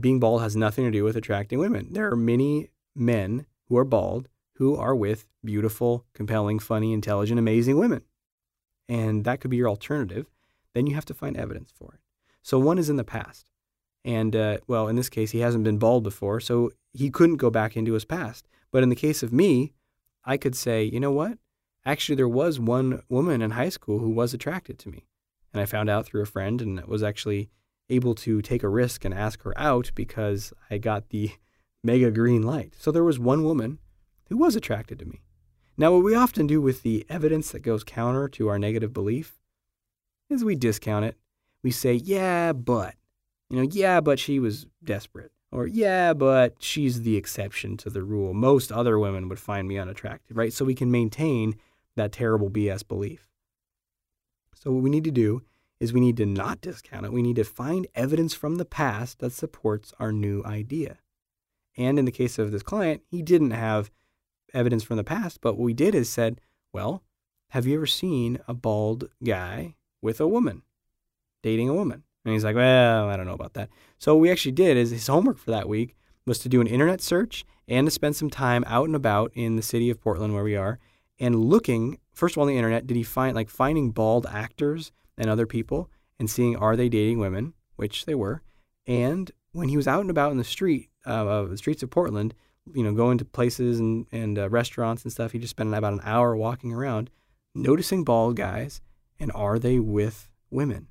being 0.00 0.18
bald 0.18 0.42
has 0.42 0.56
nothing 0.56 0.84
to 0.86 0.90
do 0.90 1.04
with 1.04 1.16
attracting 1.16 1.60
women. 1.60 1.92
There 1.92 2.10
are 2.10 2.16
many 2.16 2.70
men 2.96 3.46
who 3.68 3.76
are 3.76 3.84
bald 3.84 4.28
who 4.56 4.74
are 4.76 4.94
with 4.94 5.26
beautiful, 5.44 6.06
compelling, 6.14 6.58
funny, 6.58 6.92
intelligent, 6.92 7.38
amazing 7.38 7.78
women. 7.78 8.02
And 8.88 9.24
that 9.24 9.40
could 9.40 9.50
be 9.50 9.58
your 9.58 9.68
alternative. 9.68 10.26
Then 10.74 10.86
you 10.86 10.94
have 10.94 11.04
to 11.06 11.14
find 11.14 11.36
evidence 11.36 11.70
for 11.76 11.92
it. 11.94 12.00
So 12.42 12.58
one 12.58 12.78
is 12.78 12.88
in 12.88 12.96
the 12.96 13.04
past. 13.04 13.50
And 14.04 14.34
uh, 14.34 14.58
well, 14.66 14.88
in 14.88 14.96
this 14.96 15.08
case, 15.08 15.32
he 15.32 15.40
hasn't 15.40 15.64
been 15.64 15.78
bald 15.78 16.04
before, 16.04 16.40
so 16.40 16.70
he 16.92 17.10
couldn't 17.10 17.36
go 17.36 17.50
back 17.50 17.76
into 17.76 17.92
his 17.92 18.04
past. 18.04 18.46
But 18.70 18.82
in 18.82 18.88
the 18.88 18.94
case 18.94 19.22
of 19.22 19.32
me, 19.32 19.72
I 20.24 20.36
could 20.36 20.54
say, 20.54 20.84
you 20.84 21.00
know 21.00 21.12
what? 21.12 21.38
Actually, 21.84 22.16
there 22.16 22.28
was 22.28 22.58
one 22.58 23.02
woman 23.08 23.42
in 23.42 23.52
high 23.52 23.68
school 23.68 23.98
who 23.98 24.10
was 24.10 24.32
attracted 24.32 24.78
to 24.80 24.88
me. 24.88 25.06
And 25.52 25.60
I 25.60 25.66
found 25.66 25.90
out 25.90 26.06
through 26.06 26.22
a 26.22 26.26
friend 26.26 26.62
and 26.62 26.84
was 26.86 27.02
actually 27.02 27.50
able 27.90 28.14
to 28.16 28.42
take 28.42 28.62
a 28.62 28.68
risk 28.68 29.04
and 29.04 29.12
ask 29.12 29.42
her 29.42 29.56
out 29.58 29.90
because 29.94 30.52
I 30.70 30.78
got 30.78 31.10
the 31.10 31.32
mega 31.86 32.10
green 32.10 32.42
light. 32.42 32.74
So 32.78 32.90
there 32.90 33.04
was 33.04 33.18
one 33.18 33.44
woman 33.44 33.78
who 34.28 34.36
was 34.36 34.56
attracted 34.56 34.98
to 34.98 35.06
me. 35.06 35.22
Now, 35.78 35.92
what 35.92 36.04
we 36.04 36.14
often 36.14 36.46
do 36.46 36.60
with 36.60 36.82
the 36.82 37.06
evidence 37.08 37.52
that 37.52 37.60
goes 37.60 37.84
counter 37.84 38.28
to 38.28 38.48
our 38.48 38.58
negative 38.58 38.92
belief 38.92 39.38
is 40.28 40.44
we 40.44 40.56
discount 40.56 41.04
it. 41.04 41.16
We 41.62 41.70
say, 41.70 41.94
yeah, 41.94 42.52
but, 42.52 42.94
you 43.50 43.56
know, 43.56 43.68
yeah, 43.70 44.00
but 44.00 44.18
she 44.18 44.38
was 44.38 44.66
desperate. 44.82 45.32
Or, 45.52 45.66
yeah, 45.66 46.12
but 46.12 46.56
she's 46.58 47.02
the 47.02 47.16
exception 47.16 47.76
to 47.78 47.90
the 47.90 48.02
rule. 48.02 48.34
Most 48.34 48.72
other 48.72 48.98
women 48.98 49.28
would 49.28 49.38
find 49.38 49.68
me 49.68 49.78
unattractive, 49.78 50.36
right? 50.36 50.52
So 50.52 50.64
we 50.64 50.74
can 50.74 50.90
maintain 50.90 51.56
that 51.94 52.12
terrible 52.12 52.50
BS 52.50 52.86
belief. 52.86 53.28
So, 54.54 54.72
what 54.72 54.82
we 54.82 54.90
need 54.90 55.04
to 55.04 55.10
do 55.10 55.42
is 55.78 55.92
we 55.92 56.00
need 56.00 56.16
to 56.16 56.26
not 56.26 56.60
discount 56.60 57.06
it. 57.06 57.12
We 57.12 57.22
need 57.22 57.36
to 57.36 57.44
find 57.44 57.86
evidence 57.94 58.34
from 58.34 58.56
the 58.56 58.64
past 58.64 59.18
that 59.20 59.32
supports 59.32 59.92
our 59.98 60.12
new 60.12 60.42
idea. 60.44 60.98
And 61.76 61.98
in 61.98 62.04
the 62.04 62.12
case 62.12 62.38
of 62.38 62.52
this 62.52 62.62
client, 62.62 63.02
he 63.10 63.22
didn't 63.22 63.50
have 63.50 63.90
evidence 64.54 64.82
from 64.82 64.96
the 64.96 65.04
past, 65.04 65.40
but 65.40 65.54
what 65.54 65.64
we 65.64 65.74
did 65.74 65.94
is 65.94 66.08
said, 66.08 66.40
well, 66.72 67.02
have 67.50 67.66
you 67.66 67.76
ever 67.76 67.86
seen 67.86 68.38
a 68.48 68.54
bald 68.54 69.08
guy 69.22 69.76
with 70.02 70.20
a 70.20 70.26
woman, 70.26 70.62
dating 71.42 71.68
a 71.68 71.74
woman? 71.74 72.02
And 72.24 72.32
he's 72.32 72.44
like, 72.44 72.56
well, 72.56 73.08
I 73.08 73.16
don't 73.16 73.26
know 73.26 73.34
about 73.34 73.54
that. 73.54 73.68
So 73.98 74.14
what 74.14 74.22
we 74.22 74.30
actually 74.30 74.52
did 74.52 74.76
is 74.76 74.90
his 74.90 75.06
homework 75.06 75.38
for 75.38 75.50
that 75.52 75.68
week 75.68 75.94
was 76.26 76.38
to 76.40 76.48
do 76.48 76.60
an 76.60 76.66
internet 76.66 77.00
search 77.00 77.44
and 77.68 77.86
to 77.86 77.90
spend 77.90 78.16
some 78.16 78.30
time 78.30 78.64
out 78.66 78.86
and 78.86 78.96
about 78.96 79.30
in 79.34 79.56
the 79.56 79.62
city 79.62 79.90
of 79.90 80.00
Portland 80.00 80.34
where 80.34 80.44
we 80.44 80.56
are 80.56 80.78
and 81.18 81.44
looking, 81.44 81.98
first 82.12 82.34
of 82.34 82.38
all, 82.38 82.42
on 82.42 82.48
the 82.48 82.56
internet, 82.56 82.86
did 82.86 82.96
he 82.96 83.02
find 83.02 83.34
like 83.34 83.48
finding 83.48 83.90
bald 83.90 84.26
actors 84.26 84.92
and 85.16 85.30
other 85.30 85.46
people 85.46 85.90
and 86.18 86.28
seeing 86.28 86.56
are 86.56 86.76
they 86.76 86.88
dating 86.88 87.18
women, 87.18 87.54
which 87.76 88.06
they 88.06 88.14
were. 88.14 88.42
And 88.86 89.30
when 89.56 89.70
he 89.70 89.76
was 89.76 89.88
out 89.88 90.02
and 90.02 90.10
about 90.10 90.32
in 90.32 90.36
the 90.36 90.44
street, 90.44 90.90
uh, 91.06 91.44
the 91.44 91.56
streets 91.56 91.82
of 91.82 91.90
Portland, 91.90 92.34
you 92.74 92.84
know, 92.84 92.92
going 92.92 93.16
to 93.16 93.24
places 93.24 93.80
and, 93.80 94.06
and 94.12 94.38
uh, 94.38 94.50
restaurants 94.50 95.02
and 95.02 95.12
stuff. 95.12 95.32
He 95.32 95.38
just 95.38 95.52
spent 95.52 95.74
about 95.74 95.94
an 95.94 96.00
hour 96.04 96.36
walking 96.36 96.72
around, 96.74 97.10
noticing 97.54 98.04
bald 98.04 98.36
guys, 98.36 98.82
and 99.18 99.32
are 99.34 99.58
they 99.58 99.78
with 99.78 100.28
women? 100.50 100.88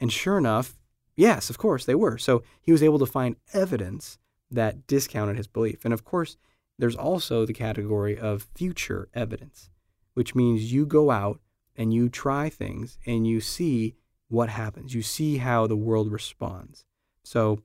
And 0.00 0.10
sure 0.10 0.38
enough, 0.38 0.78
yes, 1.16 1.50
of 1.50 1.58
course 1.58 1.84
they 1.84 1.94
were. 1.94 2.16
So 2.16 2.42
he 2.62 2.72
was 2.72 2.82
able 2.82 2.98
to 2.98 3.06
find 3.06 3.36
evidence 3.52 4.18
that 4.50 4.86
discounted 4.86 5.36
his 5.36 5.46
belief. 5.46 5.84
And 5.84 5.92
of 5.92 6.04
course, 6.04 6.36
there's 6.78 6.96
also 6.96 7.44
the 7.44 7.52
category 7.52 8.18
of 8.18 8.48
future 8.54 9.08
evidence, 9.12 9.68
which 10.14 10.34
means 10.34 10.72
you 10.72 10.86
go 10.86 11.10
out 11.10 11.40
and 11.76 11.92
you 11.92 12.08
try 12.08 12.48
things 12.48 12.96
and 13.04 13.26
you 13.26 13.40
see 13.40 13.96
what 14.28 14.48
happens. 14.48 14.94
You 14.94 15.02
see 15.02 15.36
how 15.36 15.66
the 15.66 15.76
world 15.76 16.10
responds. 16.10 16.86
So 17.22 17.62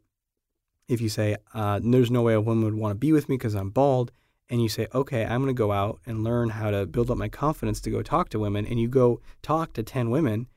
if 0.88 1.02
you 1.02 1.10
say, 1.10 1.36
uh, 1.54 1.80
there's 1.84 2.12
no 2.12 2.21
way 2.21 2.34
a 2.34 2.41
woman 2.41 2.63
would 2.63 2.73
want 2.73 2.91
to 2.91 2.95
be 2.95 3.12
with 3.12 3.30
me 3.30 3.36
because 3.36 3.56
I'm 3.56 3.69
bald, 3.69 4.12
and 4.50 4.62
you 4.62 4.69
say, 4.69 4.88
okay, 4.93 5.26
I'm 5.26 5.41
going 5.41 5.54
to 5.54 5.58
go 5.58 5.71
out 5.71 6.00
and 6.06 6.23
learn 6.23 6.50
how 6.50 6.71
to 6.71 6.86
build 6.86 7.12
up 7.12 7.17
my 7.17 7.28
confidence 7.28 7.82
to 7.82 7.89
go 7.89 8.02
talk 8.02 8.30
to 8.30 8.39
women, 8.39 8.65
and 8.65 8.80
you 8.80 8.88
go 8.88 9.19
talk 9.41 9.73
to 9.73 9.84
10 9.84 10.10
women, 10.10 10.47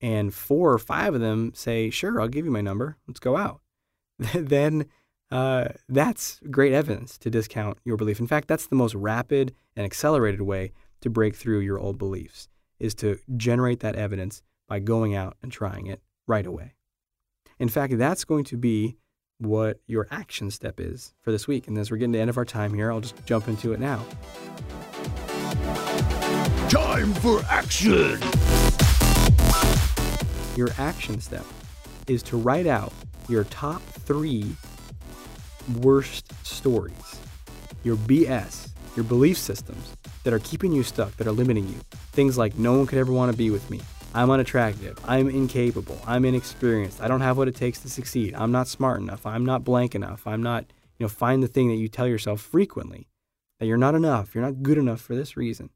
and 0.00 0.34
four 0.34 0.72
or 0.72 0.78
five 0.78 1.14
of 1.14 1.20
them 1.20 1.52
say, 1.54 1.90
sure, 1.90 2.20
I'll 2.20 2.28
give 2.28 2.44
you 2.44 2.50
my 2.50 2.60
number, 2.60 2.96
let's 3.06 3.20
go 3.20 3.36
out, 3.36 3.60
then 4.34 4.86
uh, 5.30 5.68
that's 5.88 6.40
great 6.50 6.72
evidence 6.72 7.18
to 7.18 7.30
discount 7.30 7.78
your 7.84 7.96
belief. 7.96 8.20
In 8.20 8.26
fact, 8.26 8.48
that's 8.48 8.66
the 8.66 8.76
most 8.76 8.94
rapid 8.94 9.54
and 9.74 9.84
accelerated 9.84 10.42
way 10.42 10.72
to 11.00 11.10
break 11.10 11.36
through 11.36 11.60
your 11.60 11.78
old 11.78 11.98
beliefs, 11.98 12.48
is 12.78 12.94
to 12.96 13.18
generate 13.36 13.80
that 13.80 13.96
evidence 13.96 14.42
by 14.68 14.80
going 14.80 15.14
out 15.14 15.36
and 15.42 15.52
trying 15.52 15.86
it 15.86 16.02
right 16.26 16.46
away. 16.46 16.74
In 17.58 17.68
fact, 17.68 17.96
that's 17.96 18.24
going 18.24 18.44
to 18.44 18.56
be 18.56 18.96
what 19.38 19.80
your 19.86 20.06
action 20.10 20.50
step 20.50 20.80
is 20.80 21.14
for 21.22 21.32
this 21.32 21.46
week. 21.46 21.68
And 21.68 21.76
as 21.78 21.90
we're 21.90 21.98
getting 21.98 22.12
to 22.12 22.16
the 22.18 22.22
end 22.22 22.30
of 22.30 22.38
our 22.38 22.44
time 22.44 22.72
here, 22.74 22.90
I'll 22.90 23.00
just 23.00 23.24
jump 23.26 23.48
into 23.48 23.72
it 23.72 23.80
now. 23.80 24.04
Time 26.68 27.12
for 27.14 27.42
action! 27.48 28.20
your 30.56 30.70
action 30.78 31.20
step 31.20 31.44
is 32.06 32.22
to 32.22 32.36
write 32.36 32.66
out 32.66 32.92
your 33.28 33.44
top 33.44 33.82
three 33.82 34.56
worst 35.80 36.32
stories, 36.46 37.20
your 37.84 37.96
BS, 37.96 38.70
your 38.94 39.04
belief 39.04 39.36
systems 39.36 39.96
that 40.24 40.32
are 40.32 40.38
keeping 40.38 40.72
you 40.72 40.82
stuck, 40.82 41.14
that 41.16 41.26
are 41.26 41.32
limiting 41.32 41.68
you. 41.68 41.74
Things 42.12 42.38
like 42.38 42.56
no 42.56 42.78
one 42.78 42.86
could 42.86 42.98
ever 42.98 43.12
want 43.12 43.30
to 43.30 43.36
be 43.36 43.50
with 43.50 43.68
me. 43.70 43.80
I'm 44.16 44.30
unattractive. 44.30 44.98
I'm 45.04 45.28
incapable. 45.28 46.00
I'm 46.06 46.24
inexperienced. 46.24 47.02
I 47.02 47.06
don't 47.06 47.20
have 47.20 47.36
what 47.36 47.48
it 47.48 47.54
takes 47.54 47.80
to 47.80 47.90
succeed. 47.90 48.34
I'm 48.34 48.50
not 48.50 48.66
smart 48.66 48.98
enough. 48.98 49.26
I'm 49.26 49.44
not 49.44 49.62
blank 49.62 49.94
enough. 49.94 50.26
I'm 50.26 50.42
not, 50.42 50.64
you 50.96 51.04
know, 51.04 51.08
find 51.08 51.42
the 51.42 51.48
thing 51.48 51.68
that 51.68 51.74
you 51.74 51.86
tell 51.86 52.06
yourself 52.06 52.40
frequently 52.40 53.08
that 53.60 53.66
you're 53.66 53.76
not 53.76 53.94
enough. 53.94 54.34
You're 54.34 54.44
not 54.44 54.62
good 54.62 54.78
enough 54.78 55.02
for 55.02 55.14
this 55.14 55.36
reason. 55.36 55.68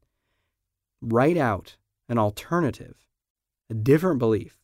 Write 1.02 1.36
out 1.36 1.76
an 2.08 2.16
alternative, 2.16 2.96
a 3.68 3.74
different 3.74 4.18
belief, 4.18 4.58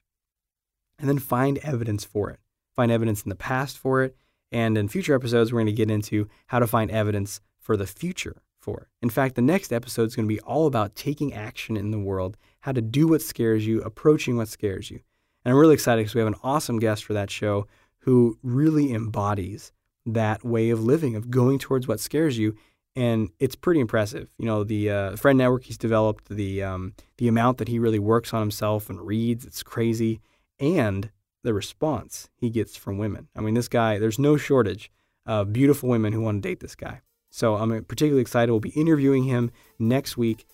and 0.99 1.07
then 1.07 1.19
find 1.19 1.59
evidence 1.59 2.03
for 2.03 2.31
it. 2.31 2.41
Find 2.75 2.91
evidence 2.91 3.25
in 3.25 3.29
the 3.29 3.37
past 3.37 3.77
for 3.77 4.03
it. 4.03 4.17
And 4.51 4.79
in 4.79 4.89
future 4.89 5.15
episodes, 5.15 5.53
we're 5.53 5.61
going 5.61 5.67
to 5.67 5.73
get 5.73 5.91
into 5.91 6.29
how 6.47 6.61
to 6.61 6.67
find 6.67 6.91
evidence 6.91 7.43
for 7.59 7.77
the 7.77 7.87
future 7.87 8.41
for 8.59 8.81
it. 8.81 8.89
In 9.03 9.11
fact, 9.11 9.35
the 9.35 9.43
next 9.43 9.71
episode 9.71 10.05
is 10.05 10.17
going 10.17 10.27
to 10.27 10.35
be 10.35 10.41
all 10.41 10.67
about 10.67 10.97
taking 10.97 11.35
action 11.35 11.77
in 11.77 11.91
the 11.91 11.99
world, 11.99 12.39
how 12.67 12.73
to 12.73 12.83
do 12.83 13.07
what 13.07 13.23
scares 13.23 13.65
you, 13.65 13.81
approaching 13.83 14.37
what 14.37 14.49
scares 14.49 14.91
you. 14.91 14.99
And 15.45 15.53
I'm 15.53 15.59
really 15.59 15.75
excited 15.75 16.01
because 16.01 16.17
we 16.17 16.19
have 16.19 16.27
an 16.27 16.41
awesome 16.43 16.81
guest 16.81 17.05
for 17.05 17.13
that 17.13 17.31
show 17.31 17.69
who 18.01 18.39
really 18.43 18.93
embodies 18.93 19.71
that 20.05 20.45
way 20.45 20.71
of 20.71 20.83
living, 20.83 21.15
of 21.15 21.31
going 21.31 21.61
towards 21.61 21.87
what 21.87 22.01
scares 22.01 22.39
you. 22.39 22.57
And 22.97 23.31
it's 23.39 23.55
pretty 23.55 23.79
impressive. 23.79 24.31
You 24.37 24.47
know, 24.47 24.65
the 24.65 24.91
uh, 24.91 25.17
Friend 25.17 25.39
Network 25.39 25.63
he's 25.63 25.79
developed, 25.79 26.29
the 26.29 26.65
um, 26.65 26.95
the 27.19 27.29
amount 27.29 27.59
that 27.59 27.69
he 27.69 27.79
really 27.79 28.01
works 28.01 28.35
on 28.35 28.41
himself 28.41 28.91
and 28.91 29.01
reads, 29.01 29.45
it's 29.45 29.63
crazy. 29.63 30.21
And 30.59 31.11
the 31.45 31.55
response 31.55 32.31
he 32.35 32.51
gets 32.51 32.75
from 32.75 32.99
women. 32.99 33.29
I 33.37 33.43
mean, 33.43 33.55
this 33.55 33.69
guy, 33.69 34.01
there's 34.01 34.19
no 34.19 34.37
shortage 34.37 34.91
of 35.25 35.53
beautiful 35.53 35.89
women 35.89 36.13
who 36.13 36.21
want 36.21 36.43
to 36.43 36.49
date 36.49 36.59
this 36.59 36.75
guy. 36.75 37.01
So 37.31 37.55
I'm 37.55 37.85
particularly 37.85 38.23
excited. 38.23 38.51
We'll 38.51 38.59
be 38.59 38.71
interviewing 38.71 39.25
him 39.25 39.53
next 39.79 40.17
week 40.17 40.47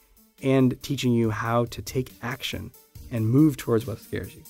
and 0.43 0.81
teaching 0.83 1.13
you 1.13 1.31
how 1.31 1.65
to 1.67 1.83
take 1.83 2.11
action 2.23 2.71
and 3.11 3.29
move 3.29 3.57
towards 3.57 3.87
what 3.87 3.99
scares 3.99 4.35
you. 4.35 4.43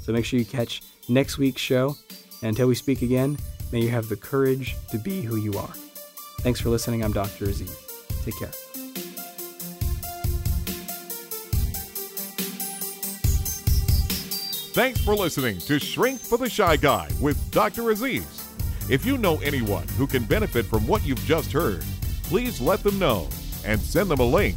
So 0.00 0.12
make 0.12 0.24
sure 0.24 0.38
you 0.38 0.44
catch 0.44 0.82
next 1.08 1.38
week's 1.38 1.60
show. 1.60 1.96
And 2.42 2.50
until 2.50 2.68
we 2.68 2.74
speak 2.74 3.02
again, 3.02 3.36
may 3.72 3.80
you 3.80 3.90
have 3.90 4.08
the 4.08 4.16
courage 4.16 4.76
to 4.90 4.98
be 4.98 5.22
who 5.22 5.36
you 5.36 5.58
are. 5.58 5.72
Thanks 6.40 6.60
for 6.60 6.70
listening. 6.70 7.04
I'm 7.04 7.12
Dr. 7.12 7.44
Aziz. 7.44 7.76
Take 8.24 8.38
care. 8.38 8.52
Thanks 14.72 15.00
for 15.00 15.16
listening 15.16 15.58
to 15.60 15.80
Shrink 15.80 16.20
for 16.20 16.38
the 16.38 16.48
Shy 16.48 16.76
Guy 16.76 17.08
with 17.20 17.50
Dr. 17.50 17.90
Aziz. 17.90 18.48
If 18.88 19.04
you 19.04 19.18
know 19.18 19.38
anyone 19.38 19.88
who 19.98 20.06
can 20.06 20.22
benefit 20.22 20.66
from 20.66 20.86
what 20.86 21.04
you've 21.04 21.24
just 21.24 21.50
heard, 21.50 21.84
please 22.22 22.60
let 22.60 22.84
them 22.84 22.96
know 22.98 23.28
and 23.64 23.80
send 23.80 24.08
them 24.08 24.20
a 24.20 24.24
link 24.24 24.56